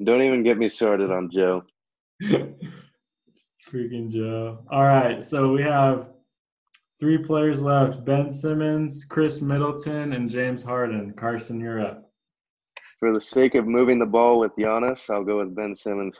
Don't 0.04 0.22
even 0.22 0.42
get 0.42 0.58
me 0.58 0.68
started 0.68 1.10
on 1.10 1.30
Joe. 1.32 1.62
Freaking 2.22 4.10
Joe. 4.10 4.58
All 4.70 4.82
right, 4.82 5.22
so 5.22 5.52
we 5.52 5.62
have 5.62 6.08
three 7.02 7.18
players 7.18 7.64
left: 7.64 8.04
Ben 8.04 8.30
Simmons, 8.30 9.04
Khris 9.04 9.42
Middleton, 9.42 10.12
and 10.12 10.30
James 10.30 10.62
Harden. 10.62 11.12
Carson, 11.14 11.58
you're 11.58 11.84
up. 11.84 12.08
For 13.00 13.12
the 13.12 13.20
sake 13.20 13.56
of 13.56 13.66
moving 13.66 13.98
the 13.98 14.06
ball 14.06 14.38
with 14.38 14.52
Giannis, 14.56 15.10
I'll 15.10 15.24
go 15.24 15.38
with 15.38 15.52
Ben 15.52 15.74
Simmons. 15.74 16.14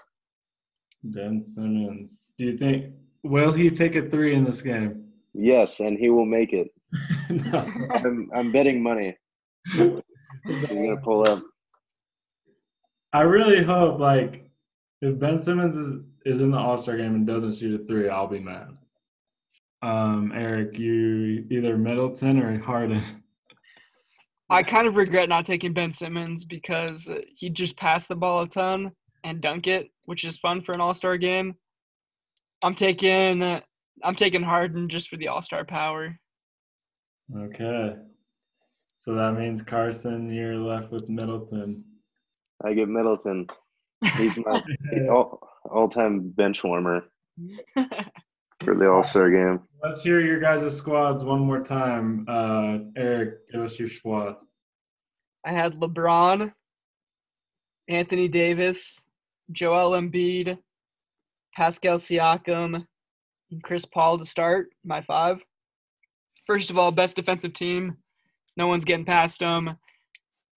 Ben 1.05 1.40
Simmons. 1.40 2.33
Do 2.37 2.47
you 2.47 2.59
think 2.59 2.95
will 3.23 3.53
he 3.53 3.71
take 3.71 3.95
a 3.95 4.11
three 4.11 4.35
in 4.35 4.42
this 4.42 4.61
game? 4.61 5.05
Yes, 5.35 5.79
and 5.79 5.97
he 5.97 6.11
will 6.11 6.27
make 6.27 6.53
it. 6.53 6.68
No. 7.31 7.64
I'm 7.95 8.29
I'm 8.35 8.51
betting 8.51 8.83
money. 8.83 9.16
He's 9.73 10.01
gonna 10.66 10.97
pull 10.97 11.29
up. 11.29 11.45
I 13.12 13.21
really 13.21 13.62
hope 13.62 14.01
like 14.01 14.51
if 15.01 15.16
Ben 15.16 15.38
Simmons 15.38 15.77
is 15.77 16.03
is 16.27 16.40
in 16.40 16.51
the 16.51 16.59
All 16.59 16.77
Star 16.77 16.97
game 16.97 17.14
and 17.14 17.25
doesn't 17.25 17.55
shoot 17.55 17.81
a 17.81 17.85
three, 17.85 18.09
I'll 18.09 18.27
be 18.27 18.40
mad. 18.40 18.79
Um, 19.83 20.33
Eric, 20.35 20.79
you 20.79 21.45
either 21.51 21.77
Middleton 21.77 22.38
or 22.40 22.59
Harden. 22.61 23.03
I 24.49 24.62
kind 24.62 24.87
of 24.87 24.97
regret 24.97 25.29
not 25.29 25.45
taking 25.45 25.73
Ben 25.73 25.92
Simmons 25.92 26.45
because 26.45 27.09
uh, 27.09 27.21
he 27.35 27.49
just 27.51 27.77
passed 27.77 28.09
the 28.09 28.14
ball 28.14 28.42
a 28.42 28.49
ton 28.49 28.92
and 29.25 29.40
dunk 29.40 29.66
it, 29.66 29.90
which 30.07 30.25
is 30.25 30.37
fun 30.37 30.61
for 30.62 30.73
an 30.73 30.81
All 30.81 30.95
Star 30.95 31.16
game. 31.16 31.55
I'm 32.62 32.75
taking 32.75 33.42
uh, 33.42 33.61
I'm 34.05 34.14
taking 34.14 34.42
Harden 34.42 34.88
just 34.88 35.09
for 35.09 35.16
the 35.16 35.29
All 35.29 35.42
Star 35.42 35.64
power. 35.64 36.18
Okay. 37.37 37.97
So 38.99 39.14
that 39.14 39.33
means 39.33 39.62
Carson, 39.62 40.33
you're 40.33 40.57
left 40.57 40.92
with 40.92 41.09
Middleton. 41.09 41.85
I 42.64 42.75
get 42.75 42.88
Middleton. 42.88 43.49
He's 44.16 44.37
my 44.37 44.62
all 45.11 45.40
all 45.64 45.88
time 45.88 46.29
bench 46.29 46.62
warmer 46.62 47.05
for 48.64 48.75
the 48.75 48.88
All 48.90 49.03
Star 49.03 49.31
game. 49.31 49.61
Let's 49.83 50.03
hear 50.03 50.20
your 50.20 50.40
guys' 50.40 50.77
squads 50.77 51.25
one 51.25 51.40
more 51.40 51.62
time. 51.62 52.25
Uh, 52.29 52.79
Eric, 52.96 53.51
give 53.51 53.62
us 53.62 53.79
your 53.79 53.88
squad. 53.88 54.37
I 55.44 55.53
had 55.53 55.75
LeBron, 55.75 56.53
Anthony 57.88 58.29
Davis, 58.29 59.01
Joel 59.51 60.01
Embiid, 60.01 60.57
Pascal 61.55 61.98
Siakam, 61.98 62.87
and 63.51 63.62
Chris 63.62 63.85
Paul 63.85 64.18
to 64.18 64.25
start 64.25 64.68
my 64.85 65.03
five. 65.03 65.42
First 66.46 66.70
of 66.70 66.79
all, 66.79 66.92
best 66.92 67.16
defensive 67.16 67.53
team. 67.53 67.96
No 68.57 68.68
one's 68.68 68.85
getting 68.85 69.05
past 69.05 69.40
them. 69.40 69.77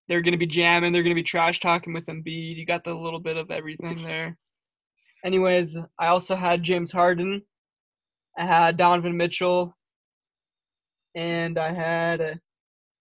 They're 0.08 0.22
going 0.22 0.34
to 0.34 0.38
be 0.38 0.46
jamming. 0.46 0.94
They're 0.94 1.04
going 1.04 1.16
to 1.16 1.20
be 1.20 1.24
trash 1.24 1.60
talking 1.60 1.94
with 1.94 2.06
Embiid. 2.06 2.58
You 2.58 2.66
got 2.66 2.84
the 2.84 2.94
little 2.94 3.20
bit 3.20 3.38
of 3.38 3.50
everything 3.50 4.04
there. 4.04 4.38
Anyways, 5.24 5.78
I 5.98 6.08
also 6.08 6.36
had 6.36 6.62
James 6.62 6.92
Harden. 6.92 7.42
I 8.38 8.46
had 8.46 8.78
Donovan 8.78 9.16
Mitchell. 9.16 9.76
And 11.16 11.58
I 11.58 11.72
had 11.72 12.20
uh, 12.20 12.34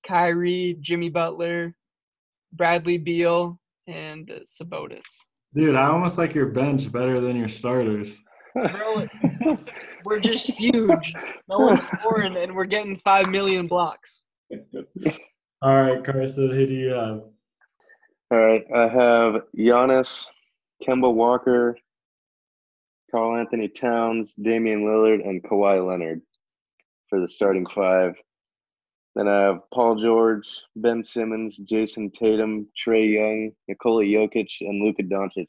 Kyrie, 0.07 0.77
Jimmy 0.81 1.09
Butler, 1.09 1.75
Bradley 2.53 2.99
Beal, 2.99 3.59
and 3.89 4.31
uh, 4.31 4.41
Sabonis. 4.45 5.05
Dude, 5.55 5.75
I 5.75 5.89
almost 5.89 6.19
like 6.19 6.35
your 6.35 6.47
bench 6.47 6.91
better 6.93 7.21
than 7.21 7.37
your 7.37 7.49
starters. 7.49 8.21
Bro, 8.55 9.09
we're 10.05 10.21
just 10.21 10.47
huge. 10.47 11.13
No 11.49 11.59
one's 11.59 11.83
scoring, 11.99 12.37
and 12.37 12.55
we're 12.55 12.65
getting 12.65 12.97
five 13.05 13.29
million 13.31 13.67
blocks. 13.67 14.25
All 15.63 15.83
right, 15.83 16.05
Carson, 16.05 16.51
who 16.51 16.67
do 16.67 16.73
you 16.73 16.91
have? 16.91 17.21
All 18.31 18.39
right, 18.39 18.65
I 18.75 18.89
have 18.89 19.43
Giannis, 19.59 20.27
Kemba 20.87 21.13
Walker, 21.13 21.77
Karl 23.15 23.37
Anthony 23.37 23.69
Towns, 23.69 24.35
Damian 24.35 24.83
Lillard, 24.83 25.25
and 25.25 25.41
Kawhi 25.41 25.87
Leonard 25.87 26.21
for 27.09 27.21
the 27.21 27.29
starting 27.29 27.65
five. 27.65 28.21
Then 29.15 29.29
I 29.29 29.43
have 29.43 29.61
Paul 29.73 29.95
George, 30.01 30.49
Ben 30.75 31.05
Simmons, 31.05 31.57
Jayson 31.59 32.13
Tatum, 32.13 32.67
Trae 32.77 33.13
Young, 33.13 33.53
Nikola 33.69 34.03
Jokic, 34.03 34.49
and 34.63 34.83
Luka 34.83 35.05
Doncic, 35.05 35.47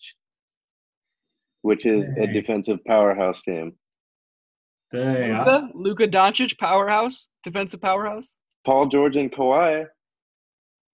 which 1.63 1.87
is 1.87 2.07
a 2.19 2.27
defensive 2.27 2.85
powerhouse 2.85 3.41
team. 3.41 3.73
Dang, 4.91 5.33
I- 5.33 5.39
Luka, 5.39 5.69
Luka 5.73 6.07
Doncic, 6.07 6.59
powerhouse, 6.59 7.25
defensive 7.43 7.81
powerhouse. 7.81 8.37
Paul 8.63 8.89
George 8.89 9.15
and 9.15 9.31
Kawhi, 9.31 9.87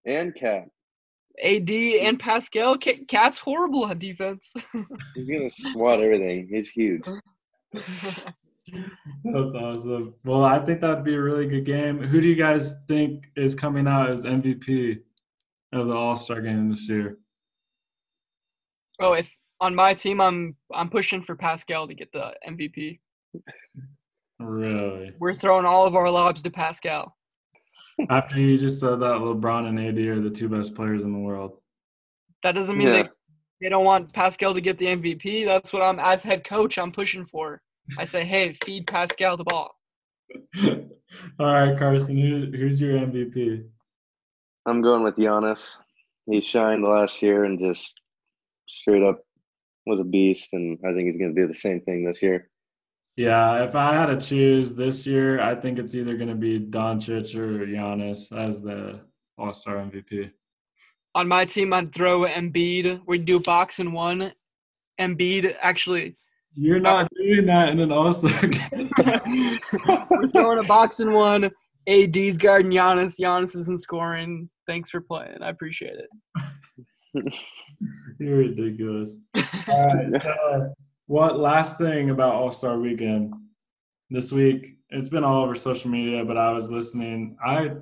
and 0.06 0.34
KAT. 0.34 0.68
AD 1.42 1.70
and 1.70 2.18
Pascal. 2.18 2.76
KAT's 2.78 3.38
horrible 3.38 3.88
at 3.88 3.98
defense. 3.98 4.52
He's 5.14 5.28
gonna 5.28 5.50
swat 5.50 6.00
everything. 6.00 6.48
He's 6.50 6.68
huge. 6.68 7.02
That's 7.72 9.54
awesome. 9.54 10.14
Well, 10.24 10.44
I 10.44 10.64
think 10.64 10.80
that'd 10.80 11.04
be 11.04 11.14
a 11.14 11.20
really 11.20 11.46
good 11.46 11.66
game. 11.66 11.98
Who 11.98 12.20
do 12.20 12.28
you 12.28 12.36
guys 12.36 12.78
think 12.86 13.24
is 13.36 13.54
coming 13.54 13.88
out 13.88 14.10
as 14.10 14.24
MVP 14.24 15.00
of 15.72 15.88
the 15.88 15.94
All 15.94 16.16
Star 16.16 16.40
game 16.40 16.68
this 16.68 16.88
year? 16.88 17.18
Oh, 19.00 19.14
if 19.14 19.28
on 19.60 19.74
my 19.74 19.94
team, 19.94 20.20
I'm 20.20 20.56
I'm 20.72 20.90
pushing 20.90 21.22
for 21.22 21.34
Pascal 21.34 21.88
to 21.88 21.94
get 21.94 22.12
the 22.12 22.32
MVP. 22.48 23.00
Really? 24.38 25.12
We're 25.18 25.34
throwing 25.34 25.66
all 25.66 25.86
of 25.86 25.94
our 25.94 26.10
lobs 26.10 26.42
to 26.42 26.50
Pascal. 26.50 27.16
After 28.10 28.38
you 28.38 28.58
just 28.58 28.80
said 28.80 29.00
that 29.00 29.20
LeBron 29.20 29.68
and 29.68 29.78
AD 29.78 29.98
are 29.98 30.20
the 30.20 30.30
two 30.30 30.48
best 30.48 30.74
players 30.74 31.04
in 31.04 31.12
the 31.12 31.18
world. 31.18 31.58
That 32.42 32.52
doesn't 32.54 32.76
mean 32.76 32.88
Yeah. 32.88 33.02
they 33.02 33.08
they 33.60 33.68
don't 33.68 33.84
want 33.84 34.12
Pascal 34.12 34.54
to 34.54 34.60
get 34.60 34.76
the 34.76 34.86
MVP. 34.86 35.44
That's 35.44 35.72
what 35.72 35.82
I'm 35.82 36.00
as 36.00 36.22
head 36.24 36.42
coach. 36.42 36.78
I'm 36.78 36.90
pushing 36.90 37.24
for. 37.24 37.62
I 37.96 38.04
say, 38.04 38.24
hey, 38.24 38.56
feed 38.64 38.88
Pascal 38.88 39.36
the 39.36 39.44
ball. 39.44 39.70
All 41.38 41.46
right, 41.46 41.78
Carson, 41.78 42.16
who, 42.16 42.46
who's 42.56 42.80
your 42.80 42.98
MVP? 42.98 43.64
I'm 44.66 44.80
going 44.80 45.04
with 45.04 45.16
Giannis. 45.16 45.76
He 46.26 46.40
shined 46.40 46.82
last 46.82 47.22
year 47.22 47.44
and 47.44 47.58
just 47.58 48.00
straight 48.68 49.02
up 49.02 49.20
was 49.86 50.00
a 50.00 50.04
beast, 50.04 50.48
and 50.52 50.78
I 50.84 50.92
think 50.92 51.06
he's 51.06 51.16
going 51.16 51.34
to 51.34 51.40
do 51.40 51.48
the 51.48 51.58
same 51.58 51.80
thing 51.82 52.04
this 52.04 52.22
year. 52.22 52.48
Yeah, 53.16 53.64
if 53.64 53.74
I 53.74 53.94
had 53.94 54.06
to 54.06 54.20
choose 54.20 54.74
this 54.74 55.06
year, 55.06 55.40
I 55.40 55.54
think 55.54 55.78
it's 55.78 55.94
either 55.94 56.16
going 56.16 56.30
to 56.30 56.34
be 56.34 56.58
Doncic 56.58 57.34
or 57.34 57.66
Giannis 57.66 58.32
as 58.36 58.62
the 58.62 59.00
All 59.36 59.52
Star 59.52 59.76
MVP. 59.76 60.30
On 61.14 61.28
my 61.28 61.44
team, 61.44 61.74
I'd 61.74 61.92
throw 61.92 62.20
Embiid. 62.20 63.02
We 63.06 63.18
do 63.18 63.38
box 63.38 63.80
and 63.80 63.92
one. 63.92 64.32
Embiid 65.00 65.54
actually. 65.60 66.16
You're 66.54 66.80
not 66.80 67.06
uh, 67.06 67.08
doing 67.16 67.46
that 67.46 67.70
in 67.70 67.80
an 67.80 67.92
All 67.92 68.12
Star 68.12 68.46
game. 68.46 68.90
We're 70.10 70.28
throwing 70.28 70.58
a 70.58 70.66
box 70.66 71.00
and 71.00 71.12
one. 71.12 71.50
AD's 71.88 72.36
guarding 72.38 72.70
Giannis. 72.70 73.20
Giannis 73.20 73.56
isn't 73.56 73.80
scoring. 73.80 74.48
Thanks 74.66 74.90
for 74.90 75.00
playing. 75.00 75.42
I 75.42 75.48
appreciate 75.48 75.96
it. 75.96 76.08
You're 78.18 78.38
ridiculous. 78.38 79.16
All 79.68 79.94
right, 79.94 80.12
so 80.22 80.74
what 81.06 81.38
last 81.38 81.78
thing 81.78 82.10
about 82.10 82.34
All 82.34 82.50
Star 82.50 82.78
Weekend 82.78 83.34
this 84.10 84.32
week? 84.32 84.76
It's 84.90 85.08
been 85.08 85.24
all 85.24 85.42
over 85.44 85.54
social 85.54 85.90
media, 85.90 86.24
but 86.24 86.36
I 86.36 86.52
was 86.52 86.70
listening. 86.70 87.36
I 87.44 87.72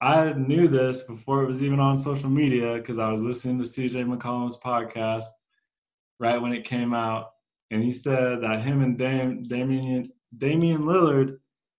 I 0.00 0.32
knew 0.34 0.68
this 0.68 1.02
before 1.02 1.42
it 1.42 1.48
was 1.48 1.64
even 1.64 1.80
on 1.80 1.96
social 1.96 2.30
media 2.30 2.74
because 2.76 2.98
I 2.98 3.10
was 3.10 3.24
listening 3.24 3.58
to 3.58 3.64
CJ 3.64 4.04
McCollum's 4.04 4.56
podcast 4.56 5.26
right 6.20 6.40
when 6.40 6.52
it 6.52 6.64
came 6.64 6.94
out, 6.94 7.30
and 7.70 7.82
he 7.82 7.92
said 7.92 8.40
that 8.42 8.62
him 8.62 8.82
and 8.82 8.96
Dame, 8.96 9.42
Damian 9.42 10.06
Damian 10.36 10.82
Lillard 10.82 11.38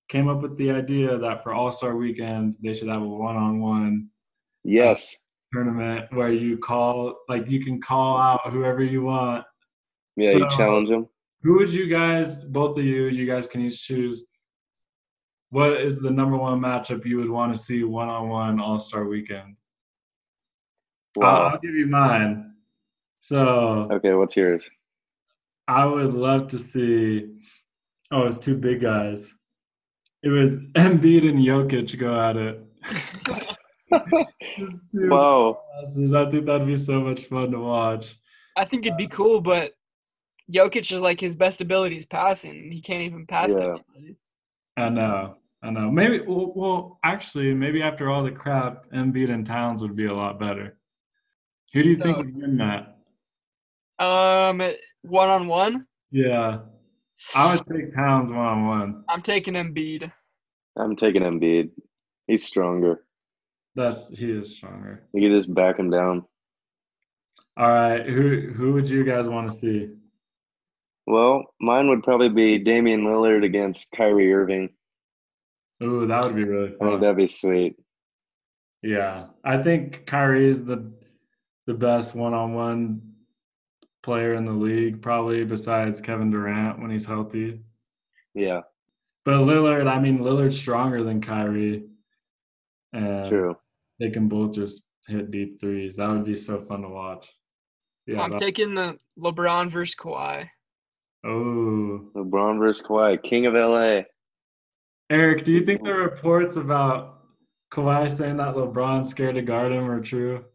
came 0.09 0.27
up 0.27 0.41
with 0.41 0.57
the 0.57 0.71
idea 0.71 1.17
that 1.17 1.43
for 1.43 1.53
All 1.53 1.71
Star 1.71 1.95
Weekend 1.95 2.55
they 2.61 2.73
should 2.73 2.87
have 2.89 3.01
a 3.01 3.07
one-on-one 3.07 4.09
Yes. 4.63 5.15
Uh, 5.15 5.17
tournament 5.57 6.05
where 6.11 6.31
you 6.31 6.57
call 6.57 7.15
like 7.27 7.49
you 7.49 7.63
can 7.63 7.81
call 7.81 8.17
out 8.17 8.51
whoever 8.51 8.83
you 8.83 9.03
want. 9.03 9.43
Yeah, 10.19 10.31
you 10.33 10.49
challenge 10.49 10.89
him. 10.89 11.07
Who 11.43 11.55
would 11.59 11.71
you 11.71 11.87
guys, 11.87 12.35
both 12.35 12.77
of 12.77 12.83
you, 12.83 13.05
you 13.05 13.25
guys 13.25 13.47
can 13.47 13.61
each 13.61 13.81
choose. 13.85 14.25
What 15.51 15.81
is 15.81 16.01
the 16.01 16.11
number 16.11 16.37
one 16.37 16.59
matchup 16.59 17.05
you 17.05 17.17
would 17.17 17.29
want 17.29 17.55
to 17.55 17.59
see 17.61 17.83
one 17.83 18.09
on 18.09 18.27
one 18.29 18.59
All 18.59 18.77
Star 18.79 19.05
Weekend? 19.05 19.55
I'll, 21.17 21.23
Wow. 21.23 21.47
I'll 21.53 21.59
give 21.59 21.73
you 21.73 21.87
mine. 21.87 22.53
So 23.21 23.87
Okay, 23.91 24.13
what's 24.13 24.35
yours? 24.35 24.63
I 25.67 25.85
would 25.85 26.13
love 26.13 26.47
to 26.47 26.59
see. 26.59 27.35
Oh, 28.11 28.25
it's 28.27 28.39
two 28.39 28.55
big 28.57 28.81
guys. 28.81 29.31
It 30.23 30.29
was 30.29 30.57
Embiid 30.75 31.27
and 31.29 31.39
Jokic 31.39 31.97
go 31.97 32.19
at 32.19 32.35
it. 32.37 32.63
Just 34.59 34.79
two 34.93 35.09
Wow. 35.09 35.61
bosses. 35.81 36.13
I 36.13 36.29
think 36.29 36.45
that'd 36.45 36.67
be 36.67 36.75
so 36.77 36.99
much 36.99 37.21
fun 37.25 37.51
to 37.51 37.59
watch. 37.59 38.15
I 38.57 38.65
think 38.65 38.85
it'd 38.85 38.97
be 38.97 39.07
cool, 39.07 39.39
but 39.41 39.71
Jokic 40.51 40.91
is 40.91 41.01
like 41.01 41.19
his 41.19 41.35
best 41.35 41.61
ability 41.61 41.97
is 41.97 42.05
passing. 42.05 42.71
He 42.71 42.81
can't 42.81 43.03
even 43.03 43.25
pass 43.27 43.53
to 43.53 43.59
Yeah. 43.61 43.65
anybody. 43.95 44.17
I 44.77 44.89
know. 44.89 45.35
I 45.61 45.69
know. 45.71 45.91
Maybe. 45.91 46.21
Well, 46.21 46.53
well, 46.55 46.99
actually, 47.03 47.53
maybe 47.53 47.81
after 47.81 48.09
all 48.09 48.23
the 48.23 48.31
crap, 48.31 48.89
Embiid 48.91 49.29
and 49.29 49.45
Towns 49.45 49.81
would 49.81 49.95
be 49.95 50.05
a 50.05 50.13
lot 50.13 50.39
better. 50.39 50.77
Who 51.73 51.83
do 51.83 51.89
you 51.89 51.97
think 51.97 52.17
would 52.17 52.35
win 52.35 52.57
that? 52.57 52.95
Um, 54.03 54.61
one 55.01 55.29
on 55.29 55.47
one, 55.47 55.85
Yeah, 56.11 56.59
I 57.35 57.53
would 57.55 57.65
take 57.67 57.93
Towns 57.93 58.31
one 58.31 58.39
on 58.39 58.65
one. 58.65 59.03
I'm 59.09 59.21
taking 59.21 59.53
Embiid. 59.55 60.11
I'm 60.77 60.95
taking 60.95 61.21
Embiid. 61.23 61.71
He's 62.27 62.45
stronger. 62.45 63.03
That's 63.75 64.07
he 64.07 64.31
is 64.31 64.55
stronger. 64.55 65.03
You 65.13 65.21
can 65.29 65.37
just 65.37 65.53
back 65.53 65.77
him 65.77 65.89
down. 65.89 66.25
All 67.57 67.67
right, 67.69 68.07
who 68.07 68.51
who 68.55 68.71
would 68.73 68.87
you 68.87 69.03
guys 69.03 69.27
want 69.27 69.51
to 69.51 69.55
see? 69.55 69.89
Well, 71.09 71.43
mine 71.59 71.89
would 71.89 72.03
probably 72.03 72.29
be 72.29 72.59
Damian 72.59 73.01
Lillard 73.01 73.43
against 73.43 73.87
Kyrie 73.95 74.31
Irving. 74.31 74.69
Ooh, 75.81 76.05
that 76.05 76.23
would 76.23 76.35
be 76.35 76.43
really 76.43 76.67
I 76.67 76.69
think 76.69 76.79
fun. 76.79 77.01
that'd 77.01 77.17
be 77.17 77.25
sweet. 77.25 77.77
Yeah, 78.83 79.25
I 79.43 79.57
think 79.61 80.05
Kyrie 80.05 80.47
is 80.47 80.63
the 80.63 80.91
the 81.65 81.73
best 81.73 82.13
one 82.13 82.35
on 82.35 82.53
one 82.53 83.01
player 84.03 84.35
in 84.35 84.45
the 84.45 84.51
league, 84.53 85.01
probably 85.01 85.43
besides 85.43 85.99
Kevin 85.99 86.29
Durant 86.29 86.79
when 86.79 86.91
he's 86.91 87.05
healthy. 87.05 87.59
Yeah, 88.35 88.61
But 89.25 89.39
Lillard, 89.41 89.87
I 89.87 89.99
mean, 89.99 90.19
Lillard's 90.19 90.57
stronger 90.59 91.03
than 91.03 91.21
Kyrie. 91.21 91.85
And 92.93 93.29
true. 93.29 93.57
they 93.99 94.09
can 94.11 94.27
both 94.29 94.53
just 94.53 94.83
hit 95.07 95.31
deep 95.31 95.59
threes. 95.59 95.95
That 95.95 96.09
would 96.09 96.23
be 96.25 96.35
so 96.35 96.61
fun 96.61 96.81
to 96.83 96.89
watch. 96.89 97.27
Yeah. 98.05 98.21
I'm 98.21 98.31
that- 98.31 98.39
taking 98.39 98.75
the 98.75 98.97
LeBron 99.17 99.71
versus 99.71 99.95
Kawhi. 99.95 100.47
Oh. 101.25 102.09
LeBron 102.15 102.59
versus 102.59 102.83
Kawhi, 102.87 103.21
King 103.21 103.45
of 103.45 103.53
LA. 103.53 104.01
Eric, 105.09 105.43
do 105.43 105.53
you 105.53 105.65
think 105.65 105.83
the 105.83 105.93
reports 105.93 106.55
about 106.55 107.21
Kawhi 107.71 108.09
saying 108.09 108.37
that 108.37 108.55
LeBron's 108.55 109.09
scared 109.09 109.35
to 109.35 109.41
guard 109.41 109.71
him 109.71 109.89
are 109.89 110.01
true? 110.01 110.45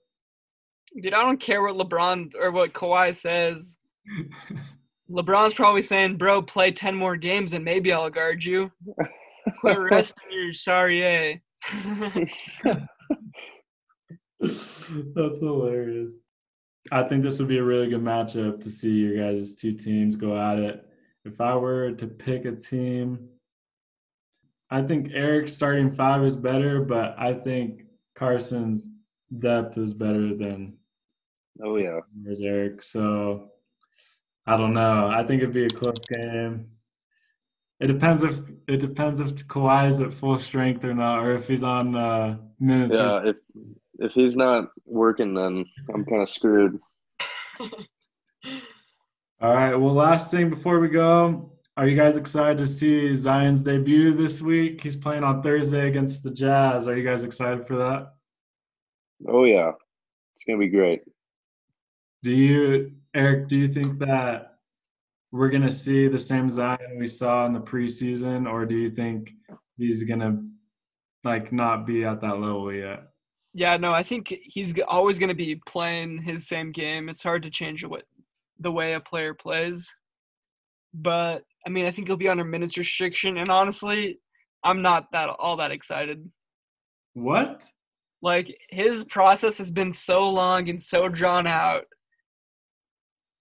Dude, 1.01 1.15
I 1.15 1.23
don't 1.23 1.41
care 1.41 1.63
what 1.63 1.77
LeBron 1.77 2.33
or 2.41 2.53
what 2.53 2.73
Kawhi 2.73 3.15
says. 3.15 3.79
LeBron's 5.11 5.55
probably 5.55 5.83
saying, 5.83 6.17
"Bro, 6.17 6.43
play 6.43 6.71
ten 6.71 6.95
more 6.95 7.17
games 7.17 7.53
and 7.53 7.65
maybe 7.65 7.93
I'll 7.93 8.11
guard 8.11 8.45
you." 8.45 8.71
Quit 9.61 9.79
resting 9.91 10.31
your 10.31 10.55
sorry? 10.55 11.43
That's 14.41 15.39
hilarious. 15.39 16.13
I 16.93 17.03
think 17.05 17.23
this 17.23 17.39
would 17.39 17.49
be 17.49 17.59
a 17.59 17.65
really 17.65 17.89
good 17.89 18.03
matchup 18.03 18.61
to 18.61 18.71
see 18.71 18.91
your 18.91 19.17
guys' 19.17 19.55
two 19.55 19.73
teams 19.73 20.17
go 20.17 20.37
at 20.39 20.59
it. 20.59 20.87
If 21.25 21.41
I 21.41 21.57
were 21.57 21.93
to 21.93 22.07
pick 22.07 22.45
a 22.45 22.53
team, 22.53 23.29
I 24.71 24.83
think 24.83 25.11
Eric's 25.13 25.53
starting 25.55 25.93
five 25.95 26.25
is 26.25 26.37
better, 26.37 26.83
but 26.83 27.15
I 27.19 27.35
think 27.35 27.85
Carson's 28.15 28.93
depth 29.39 29.79
is 29.79 29.95
better 29.95 30.35
than 30.37 30.75
Oh 31.63 31.77
yeah. 31.77 32.01
yours, 32.23 32.41
Eric. 32.41 32.83
So 32.83 33.51
I 34.47 34.57
don't 34.57 34.75
know. 34.75 35.07
I 35.09 35.25
think 35.25 35.43
it'd 35.43 35.55
be 35.55 35.65
a 35.65 35.69
close 35.69 35.99
game. 36.13 36.67
It 37.81 37.87
depends 37.87 38.23
if 38.23 38.41
it 38.69 38.79
depends 38.79 39.21
if 39.21 39.35
Kawhi 39.47 39.89
is 39.89 40.01
at 40.01 40.13
full 40.13 40.39
strength 40.39 40.85
or 40.85 40.95
not, 40.95 41.25
or 41.25 41.35
if 41.35 41.49
he's 41.49 41.63
on 41.63 41.95
uh, 41.97 42.37
minutes. 42.61 42.97
Yeah, 42.97 43.21
if 43.25 43.37
if 43.99 44.13
he's 44.13 44.37
not 44.37 44.71
working, 44.85 45.35
then 45.35 45.65
I'm 45.93 46.05
kind 46.05 46.23
of 46.23 46.31
screwed. 46.31 46.79
All 49.41 49.55
right. 49.55 49.75
Well, 49.75 49.95
last 49.95 50.31
thing 50.31 50.49
before 50.51 50.81
we 50.81 50.89
go, 50.89 51.53
are 51.77 51.89
you 51.89 51.97
guys 51.97 52.17
excited 52.17 52.59
to 52.59 52.67
see 52.67 53.15
Zion's 53.15 53.63
debut 53.63 54.15
this 54.15 54.41
week? 54.41 54.81
He's 54.83 54.97
playing 54.97 55.25
on 55.25 55.43
Thursday 55.43 55.89
against 55.89 56.23
the 56.23 56.31
Jazz. 56.31 56.87
Are 56.87 56.97
you 56.97 57.05
guys 57.05 57.25
excited 57.25 57.67
for 57.67 57.77
that? 57.77 58.13
Oh 59.29 59.45
yeah, 59.45 59.73
it's 60.37 60.45
gonna 60.47 60.59
be 60.59 60.69
great. 60.69 61.03
Do 62.23 62.33
you, 62.33 62.93
Eric? 63.15 63.49
Do 63.49 63.59
you 63.59 63.69
think 63.69 63.99
that 63.99 64.59
we're 65.33 65.51
gonna 65.51 65.71
see 65.71 66.09
the 66.09 66.19
same 66.19 66.49
Zion 66.49 66.97
we 66.99 67.07
saw 67.07 67.45
in 67.47 67.53
the 67.53 67.61
preseason, 67.61 68.49
or 68.51 68.65
do 68.67 68.77
you 68.77 68.89
think 68.89 69.33
he's 69.77 70.05
gonna 70.05 70.43
like 71.25 71.53
not 71.53 71.87
be 71.87 72.05
at 72.05 72.21
that 72.21 72.39
level 72.41 72.73
yet? 72.73 73.14
Yeah, 73.57 73.77
no, 73.77 73.93
I 73.93 74.03
think 74.03 74.35
he's 74.43 74.75
always 74.89 75.19
going 75.21 75.29
to 75.29 75.35
be 75.35 75.61
playing 75.67 76.21
his 76.23 76.49
same 76.49 76.73
game. 76.73 77.09
It's 77.09 77.23
hard 77.23 77.45
to 77.45 77.51
change 77.51 77.85
what 77.85 78.03
the 78.59 78.73
way 78.73 78.95
a 78.95 79.01
player 79.01 79.33
plays. 79.33 79.95
But 80.93 81.45
I 81.67 81.71
mean, 81.71 81.87
I 81.87 81.93
think 81.93 82.09
he'll 82.09 82.17
be 82.17 82.29
under 82.29 82.45
minutes 82.45 82.77
restriction 82.77 83.39
and 83.39 83.49
honestly, 83.49 84.19
I'm 84.65 84.83
not 84.83 85.07
that 85.13 85.29
all 85.29 85.57
that 85.59 85.71
excited. 85.71 86.29
What? 87.15 87.65
Like 88.23 88.57
his 88.71 89.05
process 89.05 89.59
has 89.59 89.71
been 89.71 89.93
so 89.93 90.29
long 90.29 90.69
and 90.69 90.83
so 90.83 91.09
drawn 91.09 91.47
out. 91.47 91.85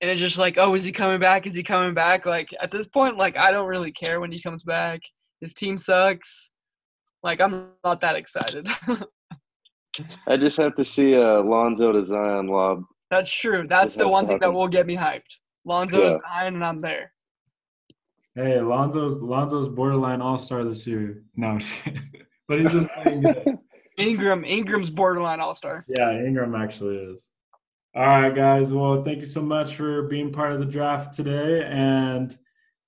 and 0.02 0.12
it's 0.12 0.22
just 0.22 0.38
like, 0.38 0.58
oh, 0.58 0.76
is 0.76 0.84
he 0.84 0.92
coming 0.92 1.20
back? 1.20 1.48
Is 1.48 1.56
he 1.56 1.64
coming 1.64 1.94
back? 1.94 2.26
Like 2.26 2.50
at 2.62 2.72
this 2.72 2.88
point, 2.88 3.18
like 3.18 3.38
I 3.38 3.52
don't 3.52 3.68
really 3.68 3.92
care 3.92 4.20
when 4.20 4.32
he 4.32 4.42
comes 4.42 4.62
back. 4.64 5.02
His 5.42 5.54
team 5.54 5.78
sucks. 5.78 6.52
Like 7.24 7.42
I'm 7.42 7.70
not 7.84 8.02
that 8.02 8.16
excited. 8.16 8.68
I 10.28 10.38
just 10.38 10.58
have 10.58 10.76
to 10.76 10.84
see 10.84 11.16
uh, 11.16 11.42
Lonzo 11.42 11.92
to 11.92 12.04
Zion 12.04 12.48
lob. 12.48 12.84
That's 13.12 13.32
true. 13.32 13.66
That's 13.68 13.96
It 13.96 14.00
the 14.00 14.08
one 14.08 14.26
to 14.26 14.30
thing 14.32 14.40
that 14.40 14.52
will 14.54 14.68
get 14.68 14.88
me 14.88 14.96
hyped. 14.96 15.38
Lonzo 15.66 16.04
is 16.06 16.12
Yeah. 16.14 16.18
nine, 16.44 16.56
and 16.56 16.66
I'm 16.66 16.80
there. 16.80 17.12
Hey, 18.36 18.60
Lonzo's 18.60 19.18
Lonzo's 19.18 19.68
borderline 19.70 20.20
all 20.22 20.38
star 20.40 20.64
this 20.64 20.88
year. 20.88 21.24
No, 21.36 21.48
I'm 21.50 21.60
kidding. 21.60 22.02
but 22.48 22.60
he's 22.62 22.72
been 22.74 22.90
playing 22.90 23.22
good. 23.22 23.60
Ingram, 24.00 24.44
Ingram's 24.44 24.90
borderline 24.90 25.40
all 25.40 25.54
star. 25.54 25.84
Yeah, 25.88 26.12
Ingram 26.12 26.56
actually 26.56 26.98
is. 26.98 27.28
All 27.96 28.08
right, 28.08 28.34
guys. 28.34 28.74
Well, 28.74 29.04
thank 29.04 29.20
you 29.20 29.26
so 29.28 29.44
much 29.44 29.76
for 29.76 30.04
being 30.08 30.32
part 30.32 30.52
of 30.52 30.60
the 30.60 30.66
draft 30.66 31.14
today. 31.14 31.64
And 31.70 32.36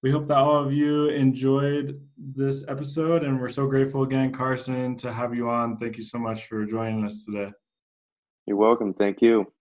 we 0.06 0.12
hope 0.12 0.28
that 0.28 0.38
all 0.38 0.64
of 0.64 0.72
you 0.72 1.10
enjoyed 1.10 2.00
this 2.16 2.64
episode. 2.68 3.24
And 3.24 3.42
we're 3.42 3.50
so 3.50 3.66
grateful 3.66 4.04
again, 4.04 4.32
Carson, 4.32 4.96
to 4.98 5.12
have 5.12 5.34
you 5.34 5.50
on. 5.50 5.78
Thank 5.78 5.98
you 5.98 6.04
so 6.04 6.20
much 6.20 6.46
for 6.46 6.64
joining 6.64 7.04
us 7.04 7.26
today. 7.26 7.52
You're 8.46 8.56
welcome. 8.56 8.94
Thank 8.94 9.24
you. 9.24 9.52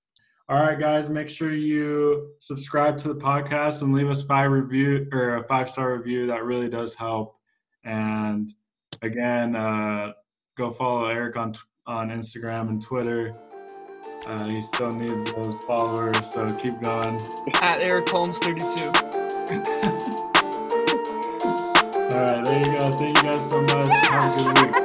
All 0.51 0.61
right, 0.61 0.79
guys, 0.79 1.09
make 1.09 1.31
sure 1.31 1.55
you 1.55 2.35
subscribe 2.41 2.99
to 2.99 3.09
the 3.09 3.15
podcast 3.15 3.81
and 3.81 3.95
leave 3.95 4.11
us 4.11 4.21
five 4.21 4.51
review 4.51 5.09
or 5.13 5.37
a 5.37 5.45
five 5.45 5.71
star 5.71 5.97
review. 5.97 6.27
That 6.27 6.45
really 6.45 6.69
does 6.69 6.93
help. 6.93 7.39
And 7.83 8.53
again, 9.01 9.57
uh, 9.57 10.13
go 10.59 10.73
follow 10.73 11.07
Eric 11.07 11.39
on 11.39 11.55
on 11.87 12.11
Instagram 12.11 12.69
and 12.69 12.83
Twitter. 12.83 13.35
Uh, 14.27 14.45
he 14.51 14.61
still 14.61 14.91
needs 14.91 15.33
those 15.33 15.59
followers, 15.61 16.31
so 16.31 16.47
keep 16.59 16.79
going. 16.83 17.19
At 17.63 17.81
Eric 17.81 18.11
Holmes 18.11 18.37
32. 18.41 20.01
All 22.15 22.21
right, 22.21 22.45
there 22.45 22.61
you 22.61 22.79
go. 22.79 22.87
Thank 22.91 23.23
you 23.23 23.33
guys 23.33 23.51
so 23.51 23.61
much. 23.63 23.89
Have 23.89 24.23
a 24.23 24.55
good 24.55 24.75
week. 24.77 24.84